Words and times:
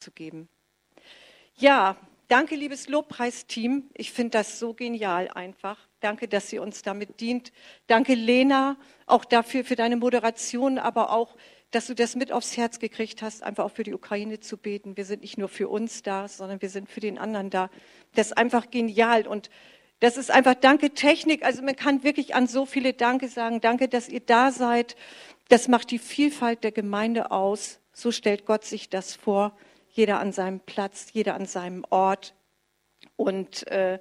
zu 0.00 0.10
geben. 0.10 0.48
Ja, 1.56 1.96
danke, 2.28 2.56
liebes 2.56 2.88
Lobpreisteam. 2.88 3.90
Ich 3.94 4.12
finde 4.12 4.30
das 4.30 4.58
so 4.58 4.74
genial 4.74 5.28
einfach. 5.28 5.78
Danke, 6.00 6.26
dass 6.26 6.52
ihr 6.52 6.62
uns 6.62 6.82
damit 6.82 7.20
dient. 7.20 7.52
Danke, 7.86 8.14
Lena, 8.14 8.76
auch 9.06 9.24
dafür, 9.24 9.64
für 9.64 9.76
deine 9.76 9.96
Moderation, 9.96 10.78
aber 10.78 11.12
auch, 11.12 11.36
dass 11.70 11.86
du 11.86 11.94
das 11.94 12.16
mit 12.16 12.32
aufs 12.32 12.56
Herz 12.56 12.78
gekriegt 12.78 13.22
hast, 13.22 13.42
einfach 13.42 13.64
auch 13.64 13.72
für 13.72 13.84
die 13.84 13.94
Ukraine 13.94 14.40
zu 14.40 14.56
beten. 14.56 14.96
Wir 14.96 15.04
sind 15.04 15.22
nicht 15.22 15.38
nur 15.38 15.48
für 15.48 15.68
uns 15.68 16.02
da, 16.02 16.26
sondern 16.26 16.62
wir 16.62 16.70
sind 16.70 16.88
für 16.88 17.00
den 17.00 17.18
anderen 17.18 17.50
da. 17.50 17.70
Das 18.14 18.28
ist 18.28 18.38
einfach 18.38 18.70
genial 18.70 19.26
und 19.26 19.50
das 20.00 20.16
ist 20.16 20.30
einfach 20.30 20.54
Danke 20.54 20.90
Technik. 20.90 21.44
Also 21.44 21.62
man 21.62 21.76
kann 21.76 22.02
wirklich 22.02 22.34
an 22.34 22.46
so 22.46 22.64
viele 22.64 22.94
Danke 22.94 23.28
sagen. 23.28 23.60
Danke, 23.60 23.86
dass 23.86 24.08
ihr 24.08 24.20
da 24.20 24.50
seid. 24.50 24.96
Das 25.50 25.68
macht 25.68 25.90
die 25.90 25.98
Vielfalt 25.98 26.64
der 26.64 26.72
Gemeinde 26.72 27.30
aus. 27.30 27.80
So 27.92 28.10
stellt 28.10 28.46
Gott 28.46 28.64
sich 28.64 28.88
das 28.88 29.14
vor. 29.14 29.54
Jeder 30.00 30.18
an 30.18 30.32
seinem 30.32 30.60
Platz, 30.60 31.08
jeder 31.12 31.34
an 31.34 31.44
seinem 31.44 31.84
Ort. 31.90 32.34
Und 33.16 33.66
äh, 33.66 33.98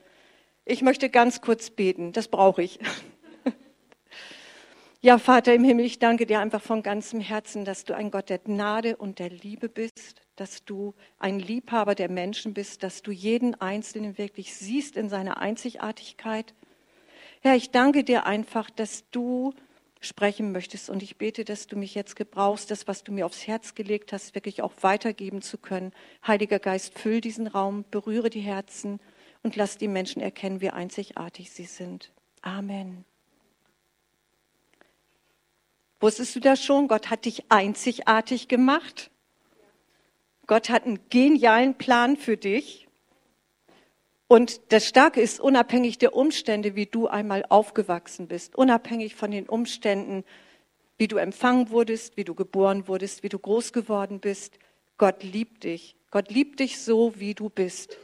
ich 0.63 0.81
möchte 0.81 1.09
ganz 1.09 1.41
kurz 1.41 1.71
beten. 1.71 2.13
Das 2.13 2.29
brauche 2.29 2.63
ich. 2.63 2.79
Ja, 5.01 5.17
Vater 5.17 5.53
im 5.53 5.63
Himmel, 5.63 5.85
ich 5.85 5.99
danke 5.99 6.25
dir 6.25 6.41
einfach 6.41 6.61
von 6.61 6.83
ganzem 6.83 7.21
Herzen, 7.21 7.63
dass 7.63 7.85
du 7.85 7.95
ein 7.95 8.11
Gott 8.11 8.29
der 8.29 8.39
Gnade 8.39 8.97
und 8.97 9.19
der 9.19 9.29
Liebe 9.29 9.69
bist, 9.69 10.21
dass 10.35 10.65
du 10.65 10.93
ein 11.17 11.39
Liebhaber 11.39 11.95
der 11.95 12.09
Menschen 12.09 12.53
bist, 12.53 12.83
dass 12.83 13.01
du 13.01 13.11
jeden 13.11 13.55
Einzelnen 13.61 14.17
wirklich 14.17 14.53
siehst 14.53 14.97
in 14.97 15.07
seiner 15.07 15.37
Einzigartigkeit. 15.37 16.53
Herr, 17.39 17.55
ich 17.55 17.71
danke 17.71 18.03
dir 18.03 18.25
einfach, 18.25 18.69
dass 18.69 19.09
du 19.09 19.53
sprechen 19.99 20.51
möchtest 20.51 20.89
und 20.89 21.03
ich 21.03 21.17
bete, 21.17 21.43
dass 21.43 21.67
du 21.67 21.75
mich 21.75 21.93
jetzt 21.93 22.15
gebrauchst, 22.15 22.71
das, 22.71 22.87
was 22.87 23.03
du 23.03 23.11
mir 23.11 23.25
aufs 23.25 23.47
Herz 23.47 23.75
gelegt 23.75 24.13
hast, 24.13 24.33
wirklich 24.35 24.61
auch 24.61 24.73
weitergeben 24.81 25.41
zu 25.41 25.57
können. 25.57 25.91
Heiliger 26.25 26.59
Geist, 26.59 26.97
füll 26.97 27.21
diesen 27.21 27.47
Raum, 27.47 27.85
berühre 27.91 28.29
die 28.29 28.39
Herzen 28.39 28.99
und 29.43 29.55
lass 29.55 29.77
die 29.77 29.87
Menschen 29.87 30.21
erkennen, 30.21 30.61
wie 30.61 30.69
einzigartig 30.69 31.51
sie 31.51 31.65
sind. 31.65 32.11
Amen. 32.41 33.05
Wusstest 35.99 36.35
du 36.35 36.39
das 36.39 36.63
schon? 36.63 36.87
Gott 36.87 37.09
hat 37.09 37.25
dich 37.25 37.51
einzigartig 37.51 38.47
gemacht. 38.47 39.11
Gott 40.47 40.69
hat 40.69 40.85
einen 40.85 40.99
genialen 41.09 41.77
Plan 41.77 42.15
für 42.15 42.37
dich. 42.37 42.88
Und 44.29 44.71
das 44.71 44.87
Starke 44.87 45.19
ist, 45.21 45.39
unabhängig 45.39 45.97
der 45.97 46.15
Umstände, 46.15 46.75
wie 46.75 46.85
du 46.85 47.07
einmal 47.07 47.43
aufgewachsen 47.49 48.27
bist, 48.27 48.55
unabhängig 48.55 49.15
von 49.15 49.31
den 49.31 49.49
Umständen, 49.49 50.23
wie 50.99 51.07
du 51.07 51.17
empfangen 51.17 51.71
wurdest, 51.71 52.15
wie 52.15 52.25
du 52.25 52.35
geboren 52.35 52.87
wurdest, 52.87 53.23
wie 53.23 53.29
du 53.29 53.39
groß 53.39 53.73
geworden 53.73 54.19
bist, 54.19 54.59
Gott 54.99 55.23
liebt 55.23 55.63
dich. 55.63 55.95
Gott 56.11 56.29
liebt 56.29 56.59
dich 56.59 56.79
so, 56.79 57.13
wie 57.19 57.33
du 57.33 57.49
bist. 57.49 57.97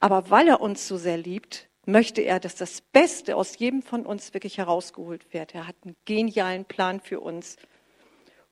Aber 0.00 0.28
weil 0.30 0.48
er 0.48 0.60
uns 0.60 0.88
so 0.88 0.96
sehr 0.96 1.18
liebt, 1.18 1.68
möchte 1.84 2.22
er, 2.22 2.40
dass 2.40 2.56
das 2.56 2.80
Beste 2.80 3.36
aus 3.36 3.58
jedem 3.58 3.82
von 3.82 4.06
uns 4.06 4.34
wirklich 4.34 4.58
herausgeholt 4.58 5.32
wird. 5.32 5.54
Er 5.54 5.68
hat 5.68 5.76
einen 5.84 5.94
genialen 6.04 6.64
Plan 6.64 7.00
für 7.00 7.20
uns. 7.20 7.58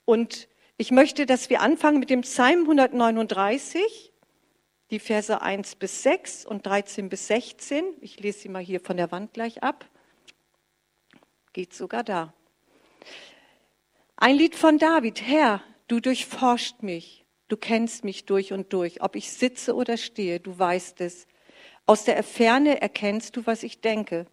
Und 0.05 0.47
ich 0.77 0.93
möchte, 0.93 1.27
dass 1.27 1.51
wir 1.51 1.63
anfangen 1.63 1.99
mit 1.99 2.11
dem 2.11 2.21
Psalm 2.21 2.61
139, 2.61 4.13
die 4.95 5.01
Verse 5.01 5.43
1 5.43 5.75
bis 5.75 6.05
6 6.05 6.47
und 6.47 6.65
13 6.67 7.09
bis 7.09 7.27
16. 7.27 7.85
Ich 8.01 8.21
lese 8.21 8.39
sie 8.39 8.49
mal 8.49 8.63
hier 8.63 8.79
von 8.79 8.97
der 8.97 9.11
Wand 9.11 9.33
gleich 9.33 9.61
ab. 9.61 9.85
Geht 11.53 11.75
sogar 11.75 12.05
da. 12.05 12.33
Ein 14.15 14.37
Lied 14.37 14.55
von 14.55 14.79
David. 14.79 15.21
Herr, 15.21 15.65
du 15.89 15.99
durchforscht 15.99 16.85
mich. 16.85 17.25
Du 17.49 17.57
kennst 17.57 18.05
mich 18.05 18.25
durch 18.25 18.53
und 18.53 18.73
durch. 18.73 19.03
Ob 19.03 19.17
ich 19.17 19.33
sitze 19.33 19.75
oder 19.75 19.97
stehe, 19.97 20.39
du 20.39 20.57
weißt 20.57 21.01
es. 21.01 21.27
Aus 21.87 22.05
der 22.05 22.23
Ferne 22.23 22.81
erkennst 22.81 23.37
du, 23.37 23.47
was 23.47 23.65
ich 23.65 23.81
denke. 23.81 24.27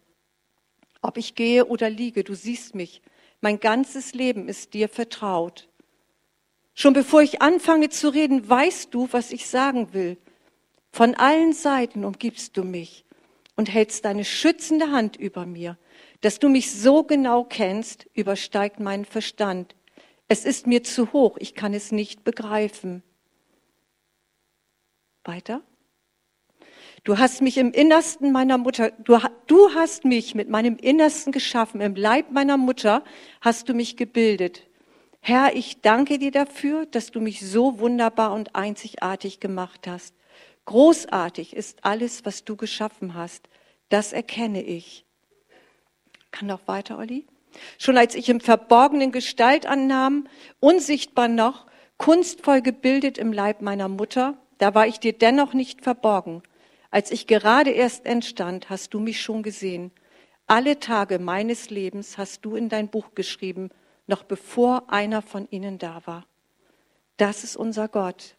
Ob 1.00 1.16
ich 1.16 1.34
gehe 1.34 1.66
oder 1.66 1.90
liege, 1.90 2.22
du 2.22 2.34
siehst 2.34 2.76
mich. 2.76 3.02
Mein 3.40 3.58
ganzes 3.58 4.14
Leben 4.14 4.48
ist 4.48 4.74
dir 4.74 4.88
vertraut. 4.88 5.68
Schon 6.72 6.92
bevor 6.92 7.20
ich 7.20 7.42
anfange 7.42 7.88
zu 7.88 8.10
reden, 8.10 8.48
weißt 8.48 8.94
du, 8.94 9.08
was 9.10 9.32
ich 9.32 9.48
sagen 9.48 9.92
will. 9.92 10.18
Von 10.92 11.14
allen 11.14 11.54
Seiten 11.54 12.04
umgibst 12.04 12.56
du 12.56 12.64
mich 12.64 13.06
und 13.56 13.72
hältst 13.72 14.04
deine 14.04 14.24
schützende 14.24 14.90
Hand 14.90 15.16
über 15.16 15.46
mir. 15.46 15.78
Dass 16.20 16.38
du 16.38 16.48
mich 16.48 16.70
so 16.70 17.02
genau 17.02 17.44
kennst, 17.44 18.06
übersteigt 18.14 18.78
meinen 18.78 19.06
Verstand. 19.06 19.74
Es 20.28 20.44
ist 20.44 20.66
mir 20.66 20.84
zu 20.84 21.12
hoch, 21.12 21.36
ich 21.40 21.54
kann 21.54 21.74
es 21.74 21.92
nicht 21.92 22.24
begreifen. 22.24 23.02
Weiter? 25.24 25.62
Du 27.04 27.18
hast 27.18 27.42
mich 27.42 27.58
im 27.58 27.72
Innersten 27.72 28.30
meiner 28.30 28.58
Mutter, 28.58 28.92
du, 28.92 29.18
du 29.46 29.74
hast 29.74 30.04
mich 30.04 30.34
mit 30.34 30.48
meinem 30.48 30.76
Innersten 30.76 31.32
geschaffen, 31.32 31.80
im 31.80 31.96
Leib 31.96 32.30
meiner 32.30 32.56
Mutter 32.56 33.02
hast 33.40 33.68
du 33.68 33.74
mich 33.74 33.96
gebildet. 33.96 34.68
Herr, 35.24 35.54
ich 35.54 35.80
danke 35.82 36.18
dir 36.18 36.32
dafür, 36.32 36.84
dass 36.84 37.12
du 37.12 37.20
mich 37.20 37.46
so 37.48 37.78
wunderbar 37.78 38.32
und 38.32 38.56
einzigartig 38.56 39.38
gemacht 39.38 39.86
hast. 39.86 40.16
Großartig 40.64 41.54
ist 41.54 41.84
alles, 41.84 42.24
was 42.24 42.44
du 42.44 42.56
geschaffen 42.56 43.14
hast. 43.14 43.48
Das 43.88 44.12
erkenne 44.12 44.64
ich. 44.64 45.04
Kann 46.32 46.48
noch 46.48 46.66
weiter, 46.66 46.98
Olli? 46.98 47.24
Schon 47.78 47.98
als 47.98 48.16
ich 48.16 48.28
im 48.30 48.40
Verborgenen 48.40 49.12
Gestalt 49.12 49.64
annahm, 49.64 50.26
unsichtbar 50.58 51.28
noch, 51.28 51.66
kunstvoll 51.98 52.60
gebildet 52.60 53.16
im 53.16 53.32
Leib 53.32 53.62
meiner 53.62 53.86
Mutter, 53.86 54.36
da 54.58 54.74
war 54.74 54.88
ich 54.88 54.98
dir 54.98 55.12
dennoch 55.12 55.54
nicht 55.54 55.82
verborgen. 55.82 56.42
Als 56.90 57.12
ich 57.12 57.28
gerade 57.28 57.70
erst 57.70 58.06
entstand, 58.06 58.70
hast 58.70 58.92
du 58.92 58.98
mich 58.98 59.22
schon 59.22 59.44
gesehen. 59.44 59.92
Alle 60.48 60.80
Tage 60.80 61.20
meines 61.20 61.70
Lebens 61.70 62.18
hast 62.18 62.44
du 62.44 62.56
in 62.56 62.68
dein 62.68 62.88
Buch 62.88 63.14
geschrieben, 63.14 63.70
noch 64.06 64.24
bevor 64.24 64.90
einer 64.90 65.22
von 65.22 65.48
ihnen 65.50 65.78
da 65.78 66.02
war. 66.04 66.26
Das 67.16 67.44
ist 67.44 67.56
unser 67.56 67.88
Gott. 67.88 68.36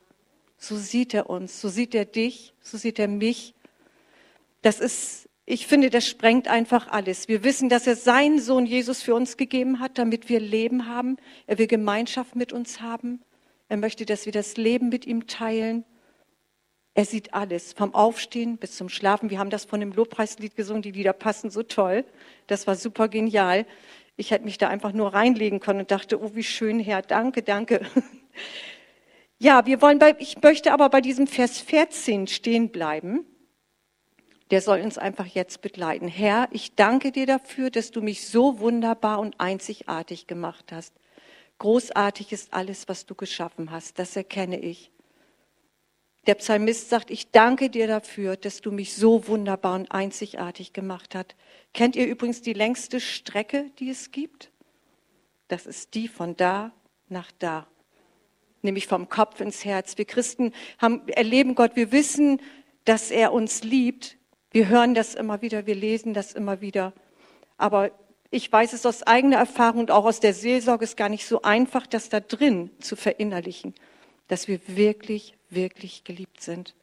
So 0.57 0.78
sieht 0.78 1.13
er 1.13 1.29
uns, 1.29 1.59
so 1.59 1.69
sieht 1.69 1.94
er 1.96 2.06
dich, 2.06 2.53
so 2.62 2.78
sieht 2.78 3.00
er 3.00 3.07
mich. 3.07 3.53
Das 4.62 4.79
ist, 4.79 5.29
ich 5.46 5.68
finde, 5.68 5.90
das 5.90 6.07
sprengt 6.07 6.47
einfach 6.47 6.88
alles. 6.88 7.28
Wir 7.28 7.44
wissen, 7.44 7.69
dass 7.69 7.85
er 7.85 7.96
seinen 7.96 8.40
Sohn 8.40 8.66
Jesus 8.66 9.02
für 9.02 9.13
uns 9.13 9.35
gegeben 9.35 9.79
hat, 9.79 9.97
damit 9.97 10.29
wir 10.29 10.40
Leben 10.40 10.88
haben. 10.88 11.18
Er 11.47 11.57
will 11.57 11.68
Gemeinschaft 11.68 12.35
mit 12.35 12.53
uns 12.53 12.81
haben. 12.81 13.22
Er 13.68 13.78
möchte, 13.78 14.06
dass 14.06 14.25
wir 14.25 14.31
das 14.31 14.56
Leben 14.56 14.90
mit 14.90 15.06
ihm 15.06 15.28
teilen. 15.28 15.84
Er 16.96 17.06
sieht 17.06 17.34
alles, 17.34 17.73
vom 17.73 17.96
Aufstehen 17.96 18.57
bis 18.57 18.78
zum 18.78 18.88
Schlafen. 18.88 19.31
Wir 19.31 19.40
haben 19.40 19.50
das 19.50 19.66
von 19.66 19.79
dem 19.79 19.91
Lobpreislied 19.91 20.56
gesungen, 20.56 20.84
die 20.84 20.91
Lieder 20.91 21.13
passen 21.13 21.50
so 21.50 21.63
toll. 21.63 22.06
Das 22.46 22.68
war 22.68 22.75
super 22.75 23.07
genial. 23.07 23.66
Ich 24.16 24.31
hätte 24.31 24.46
mich 24.46 24.57
da 24.57 24.69
einfach 24.69 24.94
nur 24.94 25.13
reinlegen 25.13 25.59
können 25.59 25.81
und 25.81 25.91
dachte, 25.91 26.22
oh, 26.22 26.35
wie 26.35 26.44
schön, 26.44 26.79
Herr, 26.79 27.01
danke, 27.01 27.44
danke. 27.44 27.81
Ja, 29.40 29.66
wir 29.66 29.81
wollen 29.81 30.00
bei, 30.00 30.16
ich 30.19 30.41
möchte 30.41 30.72
aber 30.72 30.88
bei 30.88 31.01
diesem 31.01 31.28
Vers 31.28 31.59
14 31.59 32.28
stehen 32.28 32.69
bleiben. 32.69 33.25
Der 34.52 34.62
soll 34.62 34.79
uns 34.79 34.97
einfach 34.97 35.25
jetzt 35.25 35.62
begleiten. 35.62 36.07
Herr, 36.07 36.47
ich 36.52 36.75
danke 36.75 37.12
dir 37.12 37.25
dafür, 37.25 37.69
dass 37.69 37.91
du 37.91 38.02
mich 38.02 38.25
so 38.25 38.59
wunderbar 38.59 39.19
und 39.19 39.41
einzigartig 39.41 40.28
gemacht 40.28 40.72
hast. 40.72 40.94
Großartig 41.57 42.31
ist 42.31 42.53
alles, 42.53 42.88
was 42.88 43.06
du 43.06 43.16
geschaffen 43.16 43.72
hast. 43.72 44.00
Das 44.00 44.16
erkenne 44.16 44.59
ich. 44.59 44.91
Der 46.25 46.35
Psalmist 46.35 46.90
sagt, 46.90 47.12
ich 47.12 47.31
danke 47.31 47.69
dir 47.69 47.88
dafür, 47.88 48.38
dass 48.38 48.62
du 48.62 48.72
mich 48.72 48.94
so 48.94 49.28
wunderbar 49.28 49.75
und 49.75 49.91
einzigartig 49.91 50.72
gemacht 50.72 51.16
hast. 51.16 51.35
Kennt 51.73 51.95
ihr 51.95 52.07
übrigens 52.07 52.41
die 52.41 52.53
längste 52.53 53.00
Strecke, 53.00 53.72
die 53.79 53.89
es 53.89 54.11
gibt? 54.11 54.51
Das 55.47 55.66
ist 55.66 55.95
die 55.95 56.07
von 56.07 56.35
da 56.35 56.72
nach 57.09 57.31
da, 57.39 57.67
nämlich 58.61 58.88
vom 58.88 59.09
Kopf 59.09 59.41
ins 59.41 59.66
Herz. 59.66 59.97
Wir 59.97 60.06
Christen 60.06 60.53
haben, 60.78 61.07
erleben 61.09 61.55
Gott, 61.55 61.75
wir 61.75 61.91
wissen, 61.91 62.41
dass 62.85 63.11
er 63.11 63.34
uns 63.34 63.64
liebt. 63.64 64.17
Wir 64.52 64.67
hören 64.67 64.93
das 64.93 65.16
immer 65.16 65.41
wieder, 65.41 65.66
wir 65.66 65.75
lesen 65.75 66.14
das 66.14 66.34
immer 66.34 66.61
wieder. 66.61 66.93
Aber 67.58 67.91
ich 68.29 68.52
weiß 68.52 68.73
es 68.73 68.85
aus 68.85 69.03
eigener 69.03 69.37
Erfahrung 69.37 69.81
und 69.81 69.91
auch 69.91 70.05
aus 70.05 70.19
der 70.19 70.34
Seelsorge 70.34 70.85
ist 70.85 70.97
gar 70.97 71.09
nicht 71.09 71.28
so 71.28 71.41
einfach, 71.41 71.87
das 71.87 72.09
da 72.09 72.19
drin 72.19 72.72
zu 72.79 72.96
verinnerlichen, 72.96 73.73
dass 74.28 74.47
wir 74.47 74.59
wirklich, 74.67 75.35
wirklich 75.49 76.03
geliebt 76.03 76.41
sind 76.41 76.76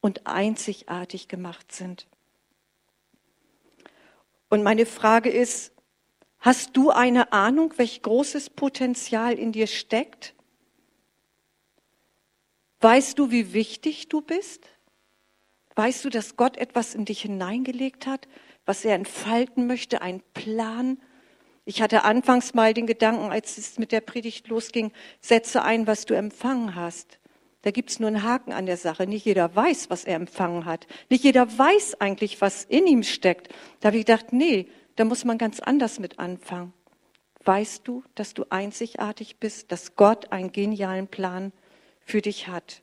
und 0.00 0.26
einzigartig 0.26 1.28
gemacht 1.28 1.72
sind. 1.72 2.06
Und 4.48 4.62
meine 4.62 4.86
Frage 4.86 5.30
ist, 5.30 5.72
hast 6.38 6.76
du 6.76 6.90
eine 6.90 7.32
Ahnung, 7.32 7.74
welch 7.76 8.02
großes 8.02 8.50
Potenzial 8.50 9.38
in 9.38 9.52
dir 9.52 9.66
steckt? 9.66 10.34
Weißt 12.80 13.18
du, 13.18 13.30
wie 13.30 13.52
wichtig 13.52 14.08
du 14.08 14.20
bist? 14.20 14.68
Weißt 15.74 16.04
du, 16.04 16.10
dass 16.10 16.36
Gott 16.36 16.56
etwas 16.56 16.94
in 16.94 17.04
dich 17.04 17.22
hineingelegt 17.22 18.06
hat, 18.06 18.28
was 18.66 18.84
er 18.84 18.94
entfalten 18.94 19.66
möchte, 19.66 20.00
ein 20.02 20.22
Plan? 20.34 20.98
Ich 21.64 21.82
hatte 21.82 22.04
anfangs 22.04 22.54
mal 22.54 22.72
den 22.72 22.86
Gedanken, 22.86 23.30
als 23.30 23.58
es 23.58 23.78
mit 23.78 23.92
der 23.92 24.00
Predigt 24.00 24.48
losging, 24.48 24.92
setze 25.20 25.62
ein, 25.62 25.86
was 25.86 26.06
du 26.06 26.14
empfangen 26.14 26.74
hast. 26.74 27.17
Da 27.62 27.70
gibt's 27.72 27.98
nur 27.98 28.08
einen 28.08 28.22
Haken 28.22 28.52
an 28.52 28.66
der 28.66 28.76
Sache. 28.76 29.06
Nicht 29.06 29.24
jeder 29.24 29.54
weiß, 29.54 29.90
was 29.90 30.04
er 30.04 30.16
empfangen 30.16 30.64
hat. 30.64 30.86
Nicht 31.10 31.24
jeder 31.24 31.58
weiß 31.58 32.00
eigentlich, 32.00 32.40
was 32.40 32.64
in 32.64 32.86
ihm 32.86 33.02
steckt. 33.02 33.48
Da 33.80 33.88
habe 33.88 33.98
ich 33.98 34.06
gedacht, 34.06 34.32
nee, 34.32 34.68
da 34.96 35.04
muss 35.04 35.24
man 35.24 35.38
ganz 35.38 35.60
anders 35.60 35.98
mit 35.98 36.18
anfangen. 36.18 36.72
Weißt 37.44 37.86
du, 37.86 38.04
dass 38.14 38.34
du 38.34 38.44
einzigartig 38.50 39.38
bist, 39.38 39.72
dass 39.72 39.96
Gott 39.96 40.32
einen 40.32 40.52
genialen 40.52 41.08
Plan 41.08 41.52
für 42.00 42.20
dich 42.20 42.48
hat? 42.48 42.82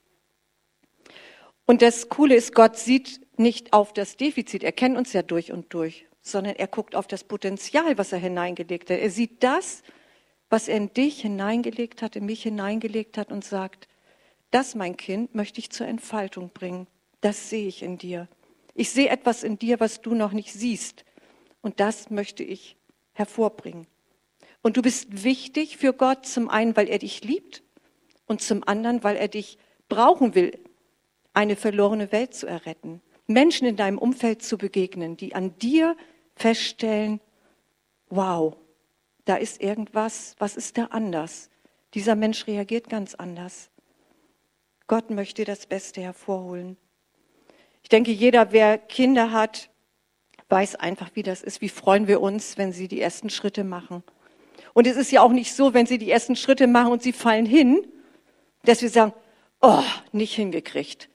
Und 1.65 1.81
das 1.81 2.09
Coole 2.09 2.35
ist, 2.35 2.53
Gott 2.53 2.77
sieht 2.77 3.21
nicht 3.39 3.73
auf 3.73 3.93
das 3.93 4.17
Defizit, 4.17 4.63
er 4.63 4.71
kennt 4.71 4.97
uns 4.97 5.13
ja 5.13 5.23
durch 5.23 5.51
und 5.51 5.73
durch, 5.73 6.05
sondern 6.21 6.55
er 6.55 6.67
guckt 6.67 6.95
auf 6.95 7.07
das 7.07 7.23
Potenzial, 7.23 7.97
was 7.97 8.11
er 8.11 8.19
hineingelegt 8.19 8.89
hat. 8.89 8.99
Er 8.99 9.09
sieht 9.09 9.43
das, 9.43 9.83
was 10.49 10.67
er 10.67 10.77
in 10.77 10.93
dich 10.93 11.21
hineingelegt 11.21 12.01
hat, 12.01 12.15
in 12.15 12.25
mich 12.25 12.43
hineingelegt 12.43 13.17
hat 13.17 13.31
und 13.31 13.43
sagt, 13.43 13.87
das, 14.55 14.73
mein 14.73 14.95
Kind, 14.95 15.35
möchte 15.35 15.59
ich 15.59 15.69
zur 15.69 15.85
Entfaltung 15.85 16.49
bringen. 16.49 16.87
Das 17.19 17.49
sehe 17.49 17.67
ich 17.67 17.83
in 17.83 17.97
dir. 17.97 18.29
Ich 18.73 18.89
sehe 18.89 19.09
etwas 19.09 19.43
in 19.43 19.59
dir, 19.59 19.81
was 19.81 19.99
du 19.99 20.15
noch 20.15 20.31
nicht 20.31 20.53
siehst. 20.53 21.03
Und 21.61 21.81
das 21.81 22.09
möchte 22.09 22.41
ich 22.41 22.77
hervorbringen. 23.11 23.85
Und 24.61 24.77
du 24.77 24.81
bist 24.81 25.25
wichtig 25.25 25.75
für 25.75 25.91
Gott, 25.91 26.25
zum 26.25 26.49
einen, 26.49 26.77
weil 26.77 26.87
er 26.87 26.99
dich 26.99 27.21
liebt 27.21 27.63
und 28.27 28.41
zum 28.41 28.63
anderen, 28.65 29.03
weil 29.03 29.17
er 29.17 29.27
dich 29.27 29.57
brauchen 29.89 30.35
will, 30.35 30.57
eine 31.33 31.57
verlorene 31.57 32.13
Welt 32.13 32.33
zu 32.33 32.47
erretten. 32.47 33.01
Menschen 33.27 33.67
in 33.67 33.75
deinem 33.75 33.97
Umfeld 33.97 34.41
zu 34.41 34.57
begegnen, 34.57 35.17
die 35.17 35.35
an 35.35 35.59
dir 35.59 35.97
feststellen, 36.37 37.19
wow, 38.07 38.55
da 39.25 39.35
ist 39.35 39.61
irgendwas, 39.61 40.35
was 40.39 40.55
ist 40.55 40.77
da 40.77 40.85
anders? 40.85 41.49
Dieser 41.93 42.15
Mensch 42.15 42.47
reagiert 42.47 42.89
ganz 42.89 43.15
anders. 43.15 43.69
Gott 44.87 45.09
möchte 45.09 45.45
das 45.45 45.65
Beste 45.65 46.01
hervorholen. 46.01 46.77
Ich 47.81 47.89
denke, 47.89 48.11
jeder, 48.11 48.51
wer 48.51 48.77
Kinder 48.77 49.31
hat, 49.31 49.69
weiß 50.49 50.75
einfach, 50.75 51.11
wie 51.13 51.23
das 51.23 51.41
ist. 51.41 51.61
Wie 51.61 51.69
freuen 51.69 52.07
wir 52.07 52.21
uns, 52.21 52.57
wenn 52.57 52.71
sie 52.71 52.87
die 52.87 53.01
ersten 53.01 53.29
Schritte 53.29 53.63
machen. 53.63 54.03
Und 54.73 54.87
es 54.87 54.97
ist 54.97 55.11
ja 55.11 55.21
auch 55.21 55.31
nicht 55.31 55.53
so, 55.53 55.73
wenn 55.73 55.85
sie 55.85 55.97
die 55.97 56.11
ersten 56.11 56.35
Schritte 56.35 56.67
machen 56.67 56.91
und 56.91 57.01
sie 57.01 57.13
fallen 57.13 57.45
hin, 57.45 57.87
dass 58.63 58.81
wir 58.81 58.89
sagen, 58.89 59.13
oh, 59.61 59.83
nicht 60.11 60.35
hingekriegt. 60.35 61.09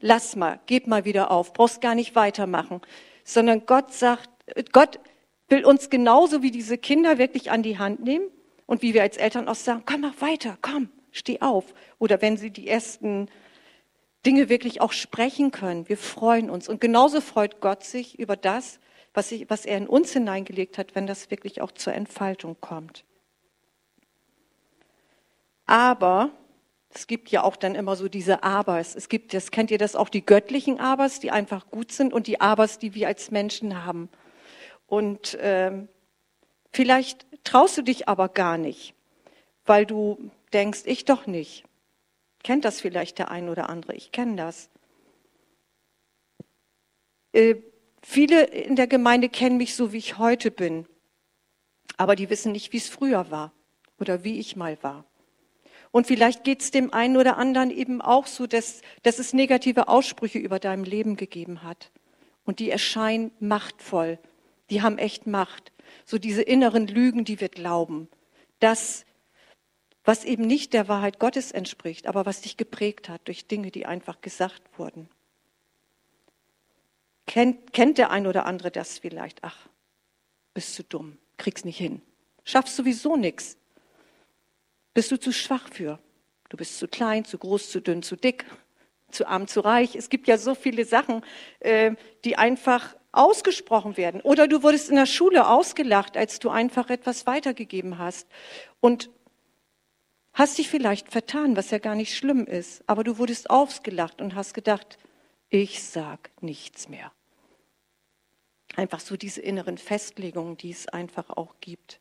Lass 0.00 0.36
mal, 0.36 0.60
gib 0.66 0.86
mal 0.86 1.04
wieder 1.04 1.30
auf, 1.30 1.52
brauchst 1.52 1.80
gar 1.80 1.94
nicht 1.94 2.14
weitermachen. 2.14 2.80
Sondern 3.24 3.66
Gott 3.66 3.92
sagt, 3.92 4.28
Gott 4.72 4.98
will 5.48 5.64
uns 5.64 5.90
genauso 5.90 6.42
wie 6.42 6.50
diese 6.50 6.76
Kinder 6.76 7.18
wirklich 7.18 7.50
an 7.50 7.62
die 7.62 7.78
Hand 7.78 8.02
nehmen 8.02 8.28
und 8.66 8.82
wie 8.82 8.94
wir 8.94 9.02
als 9.02 9.16
Eltern 9.16 9.48
auch 9.48 9.54
sagen, 9.54 9.84
komm 9.86 10.00
mal 10.00 10.14
weiter, 10.18 10.58
komm, 10.60 10.88
steh 11.12 11.40
auf. 11.40 11.74
Oder 11.98 12.20
wenn 12.20 12.36
sie 12.36 12.50
die 12.50 12.68
ersten 12.68 13.28
Dinge 14.24 14.48
wirklich 14.48 14.80
auch 14.80 14.92
sprechen 14.92 15.50
können. 15.50 15.88
Wir 15.88 15.96
freuen 15.96 16.50
uns. 16.50 16.68
Und 16.68 16.80
genauso 16.80 17.20
freut 17.20 17.60
Gott 17.60 17.84
sich 17.84 18.18
über 18.18 18.36
das, 18.36 18.78
was, 19.14 19.32
ich, 19.32 19.50
was 19.50 19.66
er 19.66 19.76
in 19.76 19.86
uns 19.86 20.12
hineingelegt 20.12 20.78
hat, 20.78 20.94
wenn 20.94 21.06
das 21.06 21.30
wirklich 21.30 21.60
auch 21.60 21.72
zur 21.72 21.92
Entfaltung 21.92 22.56
kommt. 22.60 23.04
Aber 25.66 26.30
es 26.94 27.06
gibt 27.06 27.30
ja 27.30 27.42
auch 27.42 27.56
dann 27.56 27.74
immer 27.74 27.96
so 27.96 28.08
diese 28.08 28.42
Abers. 28.42 28.94
Es 28.94 29.08
gibt, 29.08 29.34
das 29.34 29.50
kennt 29.50 29.70
ihr 29.70 29.78
das 29.78 29.96
auch, 29.96 30.08
die 30.08 30.24
göttlichen 30.24 30.78
Abers, 30.78 31.20
die 31.20 31.30
einfach 31.30 31.70
gut 31.70 31.92
sind 31.92 32.12
und 32.12 32.26
die 32.26 32.40
Abers, 32.40 32.78
die 32.78 32.94
wir 32.94 33.08
als 33.08 33.30
Menschen 33.30 33.84
haben. 33.84 34.08
Und 34.86 35.38
ähm, 35.40 35.88
vielleicht 36.70 37.26
traust 37.44 37.78
du 37.78 37.82
dich 37.82 38.08
aber 38.08 38.28
gar 38.28 38.58
nicht, 38.58 38.94
weil 39.64 39.86
du 39.86 40.30
denkst, 40.52 40.82
ich 40.86 41.04
doch 41.04 41.26
nicht. 41.26 41.64
Kennt 42.42 42.64
das 42.64 42.80
vielleicht 42.80 43.18
der 43.18 43.30
ein 43.30 43.48
oder 43.48 43.68
andere? 43.68 43.94
Ich 43.94 44.12
kenne 44.12 44.36
das. 44.36 44.68
Äh, 47.32 47.56
viele 48.02 48.44
in 48.44 48.76
der 48.76 48.86
Gemeinde 48.86 49.28
kennen 49.28 49.56
mich 49.56 49.74
so, 49.74 49.92
wie 49.92 49.98
ich 49.98 50.18
heute 50.18 50.50
bin. 50.50 50.86
Aber 51.96 52.16
die 52.16 52.30
wissen 52.30 52.52
nicht, 52.52 52.72
wie 52.72 52.78
es 52.78 52.88
früher 52.88 53.30
war 53.30 53.52
oder 53.98 54.24
wie 54.24 54.38
ich 54.38 54.56
mal 54.56 54.76
war. 54.82 55.04
Und 55.92 56.06
vielleicht 56.06 56.42
geht 56.42 56.62
es 56.62 56.70
dem 56.70 56.92
einen 56.92 57.16
oder 57.16 57.36
anderen 57.36 57.70
eben 57.70 58.00
auch 58.00 58.26
so, 58.26 58.46
dass, 58.46 58.80
dass 59.02 59.18
es 59.18 59.34
negative 59.34 59.88
Aussprüche 59.88 60.38
über 60.38 60.58
deinem 60.58 60.84
Leben 60.84 61.16
gegeben 61.16 61.62
hat. 61.62 61.92
Und 62.44 62.58
die 62.58 62.70
erscheinen 62.70 63.30
machtvoll. 63.38 64.18
Die 64.70 64.82
haben 64.82 64.98
echt 64.98 65.26
Macht. 65.26 65.70
So 66.06 66.18
diese 66.18 66.42
inneren 66.42 66.86
Lügen, 66.86 67.24
die 67.24 67.40
wir 67.40 67.50
glauben. 67.50 68.08
Das, 68.58 69.04
was 70.04 70.24
eben 70.24 70.46
nicht 70.46 70.72
der 70.72 70.88
Wahrheit 70.88 71.18
Gottes 71.18 71.52
entspricht, 71.52 72.06
aber 72.06 72.26
was 72.26 72.40
dich 72.40 72.56
geprägt 72.56 73.08
hat 73.08 73.20
durch 73.24 73.46
Dinge, 73.46 73.70
die 73.70 73.86
einfach 73.86 74.20
gesagt 74.20 74.62
wurden. 74.78 75.08
Kennt, 77.26 77.72
kennt 77.72 77.98
der 77.98 78.10
ein 78.10 78.26
oder 78.26 78.46
andere 78.46 78.70
das 78.70 78.98
vielleicht? 78.98 79.38
Ach, 79.42 79.56
bist 80.54 80.78
du 80.78 80.82
dumm, 80.82 81.18
kriegst 81.36 81.64
nicht 81.64 81.78
hin, 81.78 82.02
schaffst 82.44 82.76
sowieso 82.76 83.16
nichts. 83.16 83.56
Bist 84.94 85.10
du 85.10 85.18
zu 85.18 85.32
schwach 85.32 85.68
für? 85.72 85.98
Du 86.48 86.56
bist 86.56 86.78
zu 86.78 86.88
klein, 86.88 87.24
zu 87.24 87.38
groß, 87.38 87.70
zu 87.70 87.80
dünn, 87.80 88.02
zu 88.02 88.16
dick, 88.16 88.44
zu 89.10 89.26
arm, 89.26 89.46
zu 89.46 89.60
reich. 89.60 89.94
Es 89.94 90.10
gibt 90.10 90.28
ja 90.28 90.36
so 90.36 90.54
viele 90.54 90.84
Sachen, 90.84 91.22
äh, 91.60 91.92
die 92.24 92.36
einfach 92.36 92.94
ausgesprochen 93.12 93.96
werden. 93.96 94.20
Oder 94.20 94.48
du 94.48 94.62
wurdest 94.62 94.90
in 94.90 94.96
der 94.96 95.06
Schule 95.06 95.46
ausgelacht, 95.46 96.16
als 96.16 96.40
du 96.40 96.50
einfach 96.50 96.90
etwas 96.90 97.26
weitergegeben 97.26 97.98
hast. 97.98 98.26
Und 98.80 99.10
hast 100.32 100.58
dich 100.58 100.68
vielleicht 100.68 101.10
vertan, 101.10 101.56
was 101.56 101.70
ja 101.70 101.78
gar 101.78 101.94
nicht 101.94 102.16
schlimm 102.16 102.46
ist, 102.46 102.82
aber 102.86 103.04
du 103.04 103.18
wurdest 103.18 103.50
ausgelacht 103.50 104.20
und 104.20 104.34
hast 104.34 104.54
gedacht, 104.54 104.98
ich 105.50 105.82
sag 105.82 106.30
nichts 106.40 106.88
mehr. 106.88 107.12
Einfach 108.76 109.00
so 109.00 109.16
diese 109.16 109.42
inneren 109.42 109.76
Festlegungen, 109.76 110.56
die 110.56 110.70
es 110.70 110.88
einfach 110.88 111.28
auch 111.30 111.56
gibt. 111.60 112.00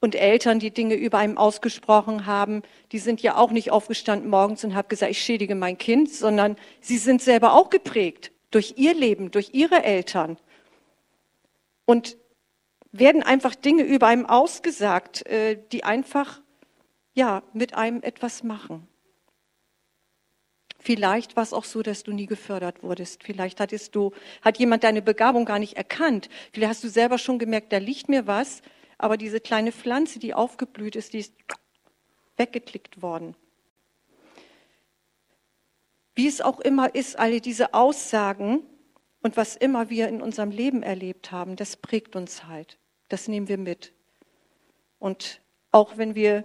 Und 0.00 0.14
Eltern, 0.16 0.58
die 0.58 0.72
Dinge 0.72 0.94
über 0.94 1.18
einem 1.18 1.38
ausgesprochen 1.38 2.26
haben, 2.26 2.62
die 2.90 2.98
sind 2.98 3.22
ja 3.22 3.36
auch 3.36 3.52
nicht 3.52 3.70
aufgestanden 3.70 4.28
morgens 4.28 4.64
und 4.64 4.74
haben 4.74 4.88
gesagt, 4.88 5.12
ich 5.12 5.22
schädige 5.22 5.54
mein 5.54 5.78
Kind, 5.78 6.10
sondern 6.10 6.56
sie 6.80 6.98
sind 6.98 7.22
selber 7.22 7.52
auch 7.52 7.70
geprägt 7.70 8.32
durch 8.50 8.74
ihr 8.78 8.94
Leben, 8.94 9.30
durch 9.30 9.50
ihre 9.52 9.84
Eltern. 9.84 10.38
Und 11.84 12.16
werden 12.90 13.22
einfach 13.22 13.54
Dinge 13.54 13.84
über 13.84 14.06
einem 14.08 14.26
ausgesagt, 14.26 15.24
äh, 15.26 15.58
die 15.70 15.84
einfach 15.84 16.41
ja, 17.14 17.42
mit 17.52 17.74
einem 17.74 18.02
etwas 18.02 18.42
machen. 18.42 18.88
Vielleicht 20.78 21.36
war 21.36 21.44
es 21.44 21.52
auch 21.52 21.64
so, 21.64 21.82
dass 21.82 22.02
du 22.02 22.12
nie 22.12 22.26
gefördert 22.26 22.82
wurdest. 22.82 23.22
Vielleicht 23.22 23.60
hattest 23.60 23.94
du, 23.94 24.10
hat 24.40 24.58
jemand 24.58 24.82
deine 24.82 25.00
Begabung 25.00 25.44
gar 25.44 25.60
nicht 25.60 25.76
erkannt. 25.76 26.28
Vielleicht 26.52 26.70
hast 26.70 26.84
du 26.84 26.88
selber 26.88 27.18
schon 27.18 27.38
gemerkt, 27.38 27.72
da 27.72 27.78
liegt 27.78 28.08
mir 28.08 28.26
was, 28.26 28.62
aber 28.98 29.16
diese 29.16 29.40
kleine 29.40 29.70
Pflanze, 29.70 30.18
die 30.18 30.34
aufgeblüht 30.34 30.96
ist, 30.96 31.12
die 31.12 31.20
ist 31.20 31.34
weggeklickt 32.36 33.00
worden. 33.00 33.36
Wie 36.14 36.26
es 36.26 36.40
auch 36.40 36.60
immer 36.60 36.94
ist, 36.94 37.18
alle 37.18 37.40
diese 37.40 37.74
Aussagen 37.74 38.64
und 39.22 39.36
was 39.36 39.54
immer 39.54 39.88
wir 39.88 40.08
in 40.08 40.20
unserem 40.20 40.50
Leben 40.50 40.82
erlebt 40.82 41.30
haben, 41.30 41.54
das 41.54 41.76
prägt 41.76 42.16
uns 42.16 42.44
halt. 42.44 42.76
Das 43.08 43.28
nehmen 43.28 43.48
wir 43.48 43.58
mit. 43.58 43.92
Und 44.98 45.40
auch 45.70 45.96
wenn 45.96 46.14
wir 46.14 46.44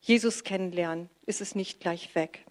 Jesus 0.00 0.44
kennenlernen, 0.44 1.10
ist 1.26 1.40
es 1.40 1.54
nicht 1.54 1.80
gleich 1.80 2.14
weg. 2.14 2.44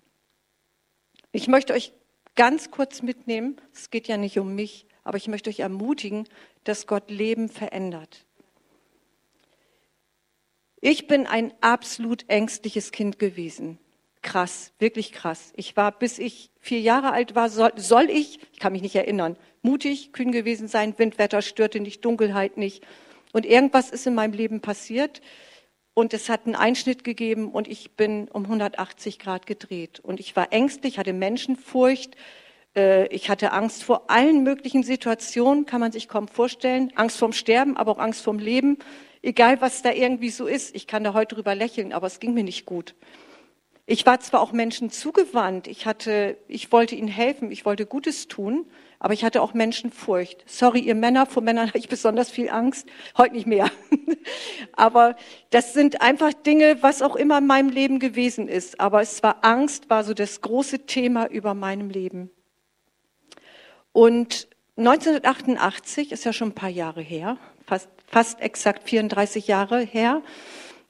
Ich 1.31 1.47
möchte 1.47 1.73
euch 1.73 1.93
ganz 2.35 2.71
kurz 2.71 3.01
mitnehmen, 3.01 3.57
es 3.73 3.89
geht 3.89 4.07
ja 4.07 4.17
nicht 4.17 4.39
um 4.39 4.55
mich, 4.55 4.85
aber 5.03 5.17
ich 5.17 5.27
möchte 5.27 5.49
euch 5.49 5.59
ermutigen, 5.59 6.27
dass 6.63 6.87
Gott 6.87 7.09
Leben 7.09 7.49
verändert. 7.49 8.25
Ich 10.81 11.07
bin 11.07 11.27
ein 11.27 11.53
absolut 11.61 12.29
ängstliches 12.29 12.91
Kind 12.91 13.19
gewesen. 13.19 13.79
Krass, 14.21 14.71
wirklich 14.79 15.11
krass. 15.11 15.53
Ich 15.55 15.75
war, 15.75 15.91
bis 15.91 16.19
ich 16.19 16.51
vier 16.59 16.79
Jahre 16.79 17.11
alt 17.11 17.35
war, 17.35 17.49
soll, 17.49 17.71
soll 17.75 18.09
ich, 18.09 18.39
ich 18.53 18.59
kann 18.59 18.73
mich 18.73 18.81
nicht 18.81 18.95
erinnern, 18.95 19.37
mutig, 19.61 20.13
kühn 20.13 20.31
gewesen 20.31 20.67
sein, 20.67 20.97
Windwetter 20.97 21.41
störte 21.41 21.79
nicht, 21.79 22.05
Dunkelheit 22.05 22.57
nicht. 22.57 22.85
Und 23.33 23.45
irgendwas 23.45 23.91
ist 23.91 24.07
in 24.07 24.15
meinem 24.15 24.33
Leben 24.33 24.61
passiert 24.61 25.21
und 25.99 26.13
es 26.13 26.29
hat 26.29 26.45
einen 26.45 26.55
Einschnitt 26.55 27.03
gegeben 27.03 27.51
und 27.51 27.67
ich 27.67 27.91
bin 27.91 28.29
um 28.29 28.43
180 28.45 29.19
Grad 29.19 29.45
gedreht. 29.45 29.99
Und 29.99 30.19
ich 30.19 30.35
war 30.35 30.53
ängstlich, 30.53 30.97
hatte 30.97 31.13
Menschenfurcht. 31.13 32.15
Äh, 32.75 33.07
ich 33.07 33.29
hatte 33.29 33.51
Angst 33.51 33.83
vor 33.83 34.09
allen 34.09 34.43
möglichen 34.43 34.83
Situationen, 34.83 35.65
kann 35.65 35.81
man 35.81 35.91
sich 35.91 36.07
kaum 36.07 36.27
vorstellen. 36.27 36.93
Angst 36.95 37.17
vorm 37.17 37.33
Sterben, 37.33 37.75
aber 37.75 37.91
auch 37.91 37.99
Angst 37.99 38.23
vorm 38.23 38.39
Leben. 38.39 38.77
Egal, 39.21 39.59
was 39.59 39.81
da 39.81 39.91
irgendwie 39.91 40.29
so 40.29 40.47
ist. 40.47 40.73
Ich 40.73 40.87
kann 40.87 41.03
da 41.03 41.13
heute 41.13 41.35
drüber 41.35 41.53
lächeln, 41.53 41.91
aber 41.91 42.07
es 42.07 42.21
ging 42.21 42.33
mir 42.33 42.45
nicht 42.45 42.65
gut. 42.65 42.95
Ich 43.85 44.05
war 44.05 44.19
zwar 44.19 44.39
auch 44.41 44.51
Menschen 44.51 44.91
zugewandt, 44.91 45.67
ich 45.67 45.87
hatte, 45.87 46.37
ich 46.47 46.71
wollte 46.71 46.93
ihnen 46.93 47.07
helfen, 47.07 47.51
ich 47.51 47.65
wollte 47.65 47.87
Gutes 47.87 48.27
tun, 48.27 48.67
aber 48.99 49.13
ich 49.13 49.23
hatte 49.23 49.41
auch 49.41 49.53
Menschenfurcht. 49.53 50.43
Sorry, 50.45 50.79
ihr 50.79 50.95
Männer, 50.95 51.25
vor 51.25 51.41
Männern 51.41 51.69
habe 51.69 51.77
ich 51.77 51.87
besonders 51.87 52.29
viel 52.29 52.49
Angst, 52.49 52.87
heute 53.17 53.33
nicht 53.33 53.47
mehr. 53.47 53.71
aber 54.73 55.15
das 55.51 55.73
sind 55.73 56.01
einfach 56.01 56.33
Dinge, 56.33 56.77
was 56.81 57.01
auch 57.01 57.15
immer 57.15 57.37
in 57.37 57.47
meinem 57.47 57.69
Leben 57.69 57.99
gewesen 57.99 58.49
ist. 58.49 58.79
Aber 58.81 59.01
es 59.01 59.23
war 59.23 59.37
Angst, 59.43 59.89
war 59.89 60.03
so 60.03 60.13
das 60.13 60.41
große 60.41 60.85
Thema 60.85 61.27
über 61.27 61.53
meinem 61.53 61.89
Leben. 61.89 62.29
Und 63.93 64.49
1988 64.75 66.11
ist 66.11 66.25
ja 66.25 66.33
schon 66.33 66.49
ein 66.49 66.55
paar 66.55 66.69
Jahre 66.69 67.01
her, 67.01 67.37
fast, 67.65 67.89
fast 68.07 68.41
exakt 68.41 68.87
34 68.87 69.47
Jahre 69.47 69.79
her. 69.79 70.21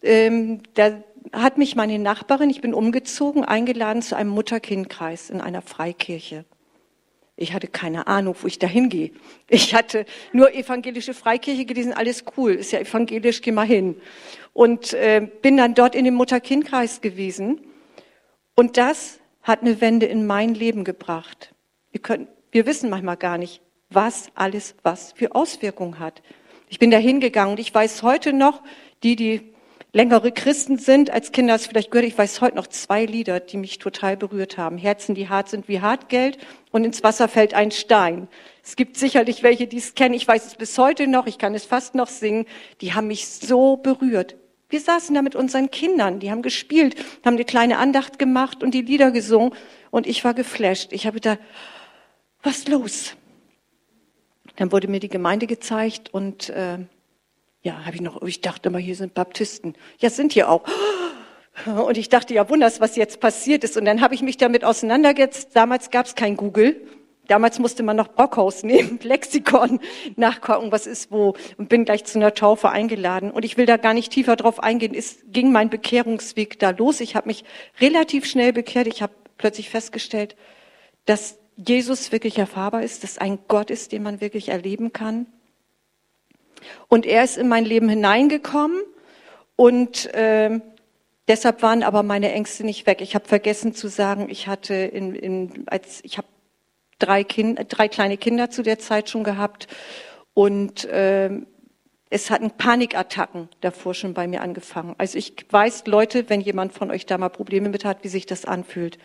Ähm, 0.01 0.62
da 0.74 1.04
hat 1.34 1.58
mich 1.60 1.75
meine 1.75 2.00
Nachbarin, 2.00 2.50
ich 2.50 2.62
bin 2.62 2.74
umgezogen, 2.74 3.46
eingeladen 3.46 4.01
zu 4.01 4.16
einem 4.16 4.30
Mutter-Kind-Kreis 4.32 5.30
in 5.30 5.42
einer 5.42 5.62
Freikirche. 5.62 6.46
Ich 7.41 7.53
hatte 7.53 7.67
keine 7.67 8.08
Ahnung, 8.08 8.36
wo 8.41 8.48
ich 8.48 8.60
da 8.60 8.67
hingehe. 8.67 9.12
Ich 9.48 9.74
hatte 9.74 10.05
nur 10.34 10.53
evangelische 10.53 11.13
Freikirche 11.13 11.63
gelesen, 11.63 11.93
alles 11.93 12.25
cool, 12.36 12.51
ist 12.51 12.74
ja 12.74 12.79
evangelisch, 12.79 13.41
geh 13.41 13.53
mal 13.53 13.65
hin. 13.65 13.96
Und 14.51 14.93
äh, 14.93 15.25
bin 15.41 15.55
dann 15.55 15.74
dort 15.74 15.96
in 15.96 16.03
dem 16.03 16.15
Mutter-Kind-Kreis 16.15 17.00
gewesen. 17.00 17.62
Und 18.55 18.75
das 18.75 19.19
hat 19.41 19.62
eine 19.62 19.79
Wende 19.79 20.05
in 20.05 20.27
mein 20.27 20.53
Leben 20.53 20.84
gebracht. 20.84 21.55
Wir, 21.91 22.01
können, 22.01 22.27
wir 22.51 22.65
wissen 22.65 22.89
manchmal 22.89 23.15
gar 23.15 23.38
nicht, 23.38 23.62
was 23.89 24.27
alles 24.36 24.75
was 24.84 25.13
für 25.13 25.34
Auswirkungen 25.34 25.98
hat. 25.98 26.22
Ich 26.67 26.77
bin 26.77 26.91
da 26.91 26.98
hingegangen 26.98 27.53
und 27.53 27.60
ich 27.60 27.74
weiß 27.74 28.03
heute 28.03 28.34
noch, 28.34 28.62
die, 29.01 29.15
die 29.15 29.53
längere 29.91 30.31
Christen 30.31 30.77
sind, 30.77 31.10
als 31.10 31.31
Kinder 31.31 31.55
es 31.55 31.67
vielleicht 31.67 31.91
gehört, 31.91 32.08
ich 32.08 32.17
weiß 32.17 32.41
heute 32.41 32.55
noch 32.55 32.67
zwei 32.67 33.05
Lieder, 33.05 33.39
die 33.39 33.58
mich 33.58 33.79
total 33.79 34.17
berührt 34.17 34.58
haben. 34.58 34.77
Herzen, 34.77 35.15
die 35.15 35.29
hart 35.29 35.50
sind 35.50 35.67
wie 35.67 35.81
Hartgeld 35.81 36.38
und 36.72 36.84
ins 36.84 37.03
Wasser 37.03 37.27
fällt 37.27 37.53
ein 37.53 37.72
Stein. 37.72 38.27
Es 38.63 38.75
gibt 38.75 38.98
sicherlich 38.98 39.41
welche, 39.41 39.67
die 39.67 39.77
es 39.77 39.96
kennen. 39.96 40.13
Ich 40.13 40.27
weiß 40.27 40.46
es 40.46 40.55
bis 40.55 40.77
heute 40.77 41.08
noch. 41.08 41.25
Ich 41.25 41.39
kann 41.39 41.55
es 41.55 41.65
fast 41.65 41.96
noch 41.96 42.08
singen. 42.08 42.46
Die 42.81 42.93
haben 42.93 43.08
mich 43.08 43.27
so 43.27 43.77
berührt. 43.77 44.36
Wir 44.69 44.79
saßen 44.79 45.15
da 45.15 45.24
mit 45.24 45.36
unseren 45.36 45.72
Kindern. 45.72 46.19
Die 46.19 46.29
haben 46.29 46.43
gespielt, 46.43 46.96
haben 47.25 47.34
eine 47.34 47.46
kleine 47.46 47.79
Andacht 47.79 48.19
gemacht 48.19 48.62
und 48.62 48.75
die 48.75 48.84
Lieder 48.84 49.10
gesungen. 49.10 49.53
Und 49.89 50.05
ich 50.05 50.24
war 50.24 50.36
geflasht. 50.36 50.93
Ich 50.93 51.08
habe 51.08 51.19
da, 51.19 51.39
was 52.43 52.67
los? 52.67 53.15
Dann 54.58 54.72
wurde 54.72 54.88
mir 54.88 55.00
die 55.00 55.10
Gemeinde 55.10 55.48
gezeigt 55.48 56.13
und 56.13 56.50
äh, 56.50 56.77
ja, 57.62 57.86
habe 57.86 57.96
ich 57.96 58.01
noch, 58.01 58.22
ich 58.24 58.42
dachte 58.42 58.70
mal, 58.70 58.80
hier 58.80 58.96
sind 58.96 59.13
Baptisten. 59.13 59.75
Ja, 60.00 60.10
sind 60.10 60.34
hier 60.34 60.50
auch. 60.50 60.63
Und 61.66 61.98
ich 61.98 62.08
dachte, 62.08 62.34
ja, 62.34 62.50
wunders, 62.50 62.80
was 62.80 62.96
jetzt 62.96 63.20
passiert 63.20 63.63
ist. 63.63 63.75
Und 63.75 63.86
dann 63.86 64.01
habe 64.01 64.16
ich 64.16 64.22
mich 64.22 64.38
damit 64.38 64.63
auseinandergesetzt. 64.63 65.50
Damals 65.56 65.89
gab 65.89 66.06
es 66.06 66.16
kein 66.16 66.38
Google. 66.38 66.88
Damals 67.28 67.60
musste 67.60 67.84
man 67.84 67.98
noch 67.98 68.08
Brockhaus 68.08 68.63
nehmen, 68.63 69.00
Lexikon 69.04 69.80
nachgucken, 70.16 70.72
was 70.72 70.88
ist 70.88 71.12
wo. 71.12 71.36
Und 71.58 71.68
bin 71.68 71.84
gleich 71.84 72.06
zu 72.06 72.18
einer 72.18 72.34
Taufe 72.34 72.70
eingeladen. 72.70 73.30
Und 73.30 73.44
ich 73.44 73.58
will 73.58 73.66
da 73.66 73.75
gar 73.75 73.94
nicht 73.94 74.12
tiefer 74.12 74.38
drauf 74.38 74.63
eingehen. 74.63 74.94
Es 74.96 75.20
ging 75.28 75.51
mein 75.51 75.70
Bekehrungsweg 75.70 76.60
da 76.60 76.70
los. 76.70 77.01
Ich 77.01 77.16
habe 77.16 77.28
mich 77.28 77.44
relativ 77.82 78.25
schnell 78.25 78.54
bekehrt. 78.54 78.88
Ich 78.88 79.01
habe 79.01 79.13
plötzlich 79.38 79.70
festgestellt, 79.70 80.38
dass 81.06 81.39
Jesus 81.58 82.13
wirklich 82.13 82.38
erfahrbar 82.38 82.84
ist, 82.84 83.04
dass 83.04 83.18
ein 83.18 83.38
Gott 83.50 83.70
ist, 83.70 83.92
den 83.92 84.04
man 84.04 84.22
wirklich 84.22 84.48
erleben 84.48 84.94
kann. 84.94 85.28
Und 86.88 87.06
er 87.06 87.24
ist 87.24 87.38
in 87.38 87.48
mein 87.48 87.66
Leben 87.66 87.89
hineingekommen 87.89 88.82
und 89.56 90.13
äh, 90.13 90.60
deshalb 91.28 91.62
waren 91.62 91.84
aber 91.84 92.04
meine 92.04 92.32
Ängste 92.32 92.63
nicht 92.63 92.88
weg. 92.88 93.01
Ich 93.01 93.16
habe 93.16 93.28
vergessen 93.28 93.74
zu 93.74 93.88
sagen, 93.88 94.28
ich 94.30 94.48
hatte 94.48 94.74
in, 94.74 95.16
in 95.16 95.63
als 95.68 96.00
ich 96.04 96.18
habe 96.18 96.28
drei 97.00 97.24
Kinder, 97.24 97.63
drei 97.63 97.88
kleine 97.88 98.18
Kinder 98.18 98.50
zu 98.50 98.62
der 98.62 98.80
Zeit 98.80 99.10
schon 99.10 99.24
gehabt 99.24 99.68
und 100.34 100.86
äh, 100.86 101.30
es 102.10 102.32
hatten 102.32 102.51
Panikattacken 102.51 103.50
davor 103.62 103.94
schon 103.94 104.13
bei 104.13 104.28
mir 104.28 104.42
angefangen. 104.42 104.96
Also 104.98 105.18
ich 105.18 105.34
weiß, 105.50 105.86
Leute, 105.86 106.30
wenn 106.30 106.42
jemand 106.42 106.74
von 106.74 106.89
euch 106.89 107.06
da 107.06 107.18
mal 107.18 107.30
Probleme 107.30 107.70
mit 107.70 107.86
hat, 107.86 108.04
wie 108.04 108.08
sich 108.08 108.25
das 108.25 108.46
anfühlt. 108.46 108.98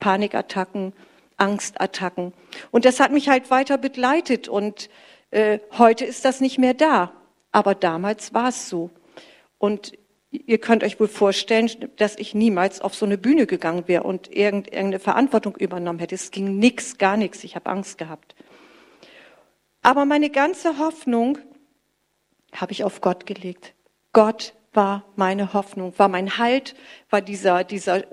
Panikattacken, 0.00 0.92
Angstattacken. 1.38 2.34
Und 2.70 2.84
das 2.84 3.00
hat 3.00 3.10
mich 3.10 3.28
halt 3.28 3.50
weiter 3.50 3.78
begleitet 3.78 4.48
und 4.48 4.90
äh, 5.32 5.58
heute 5.78 6.04
ist 6.04 6.24
das 6.24 6.40
nicht 6.40 6.58
mehr 6.58 6.74
da, 6.74 7.12
aber 7.50 7.74
damals 7.74 8.32
war 8.32 8.48
es 8.48 8.68
so. 8.68 8.90
Und 9.58 9.92
ihr 10.30 10.58
könnt 10.58 10.84
euch 10.84 11.00
wohl 11.00 11.08
vorstellen, 11.08 11.70
dass 11.96 12.16
ich 12.16 12.34
niemals 12.34 12.80
auf 12.80 12.94
so 12.94 13.06
eine 13.06 13.18
Bühne 13.18 13.46
gegangen 13.46 13.88
wäre 13.88 14.04
und 14.04 14.30
irgendeine 14.30 14.98
Verantwortung 14.98 15.56
übernommen 15.56 15.98
hätte. 15.98 16.14
Es 16.14 16.30
ging 16.30 16.58
nichts, 16.58 16.98
gar 16.98 17.16
nichts. 17.16 17.44
Ich 17.44 17.56
habe 17.56 17.70
Angst 17.70 17.98
gehabt. 17.98 18.34
Aber 19.82 20.04
meine 20.04 20.30
ganze 20.30 20.78
Hoffnung 20.78 21.38
habe 22.54 22.72
ich 22.72 22.84
auf 22.84 23.00
Gott 23.00 23.26
gelegt. 23.26 23.74
Gott 24.12 24.54
war 24.72 25.04
meine 25.16 25.54
Hoffnung, 25.54 25.92
war 25.98 26.08
mein 26.08 26.38
Halt, 26.38 26.74
war 27.10 27.20
dieser, 27.20 27.64
dieser 27.64 28.04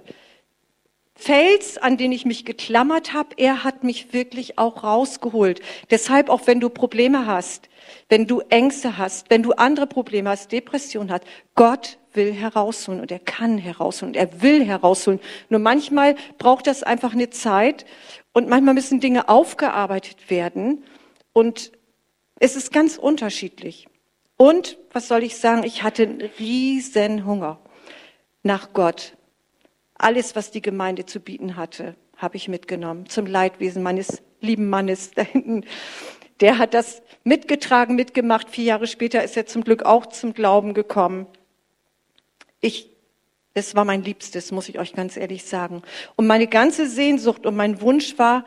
Fels, 1.22 1.78
an 1.78 1.98
den 1.98 2.14
ich 2.14 2.26
mich 2.26 2.46
geklammert 2.46 3.12
habe, 3.12 3.36
er 3.36 3.66
hat 3.66 3.84
mich 3.84 4.14
wirklich 4.14 4.58
auch 4.58 4.86
rausgeholt. 4.86 5.60
Deshalb, 5.92 6.30
auch 6.30 6.48
wenn 6.48 6.62
du 6.62 6.70
Probleme 6.70 7.26
hast, 7.26 7.68
wenn 8.08 8.26
du 8.26 8.40
Ängste 8.48 8.98
hast, 8.98 9.30
wenn 9.30 9.44
du 9.44 9.52
andere 9.52 9.86
Probleme 9.86 10.30
hast, 10.30 10.54
Depression 10.54 11.12
hast, 11.12 11.26
Gott 11.56 11.98
will 12.14 12.32
herausholen 12.32 13.02
und 13.02 13.12
er 13.12 13.20
kann 13.20 13.58
herausholen 13.58 14.16
und 14.16 14.18
er 14.18 14.42
will 14.42 14.64
herausholen. 14.64 15.20
Nur 15.50 15.60
manchmal 15.60 16.16
braucht 16.38 16.68
das 16.68 16.84
einfach 16.84 17.12
eine 17.12 17.30
Zeit 17.30 17.86
und 18.32 18.48
manchmal 18.48 18.74
müssen 18.74 19.02
Dinge 19.02 19.28
aufgearbeitet 19.28 20.30
werden 20.30 20.86
und 21.34 21.74
es 22.40 22.56
ist 22.56 22.72
ganz 22.72 22.98
unterschiedlich. 22.98 23.90
Und 24.38 24.78
was 24.94 25.10
soll 25.10 25.24
ich 25.24 25.36
sagen? 25.36 25.64
Ich 25.64 25.84
hatte 25.84 26.04
einen 26.04 26.22
riesen 26.40 27.26
Hunger 27.26 27.60
nach 28.42 28.72
Gt, 28.72 29.18
alles, 30.00 30.36
was 30.36 30.52
die 30.52 30.62
Gemeinde 30.62 31.06
zu 31.06 31.20
bieten 31.20 31.56
hatte, 31.56 31.96
habe 32.18 32.38
ich 32.38 32.48
mitgenommen 32.48 33.08
zum 33.08 33.26
Leidwesen 33.26 33.84
meines 33.84 34.22
lieben 34.42 34.70
Mannes 34.70 35.12
da 35.12 35.22
hinten. 35.22 35.66
Der 36.40 36.58
hat 36.58 36.74
das 36.74 37.02
mitgetragen, 37.24 37.96
mitgemacht. 37.96 38.50
Vier 38.50 38.64
Jahre 38.66 38.88
später 38.88 39.24
ist 39.24 39.38
er 39.38 39.46
zum 39.46 39.64
Glück 39.64 39.84
auch 39.84 40.08
zum 40.08 40.34
Glauben 40.34 40.74
gekommen. 40.74 41.28
Ich, 42.62 42.90
es 43.54 43.76
war 43.76 43.86
mein 43.86 44.04
Liebstes, 44.04 44.52
muss 44.52 44.70
ich 44.70 44.80
euch 44.80 44.94
ganz 44.94 45.18
ehrlich 45.18 45.44
sagen. 45.44 45.82
Und 46.16 46.28
meine 46.28 46.48
ganze 46.48 46.88
Sehnsucht 46.88 47.46
und 47.46 47.56
mein 47.56 47.82
Wunsch 47.82 48.18
war, 48.18 48.46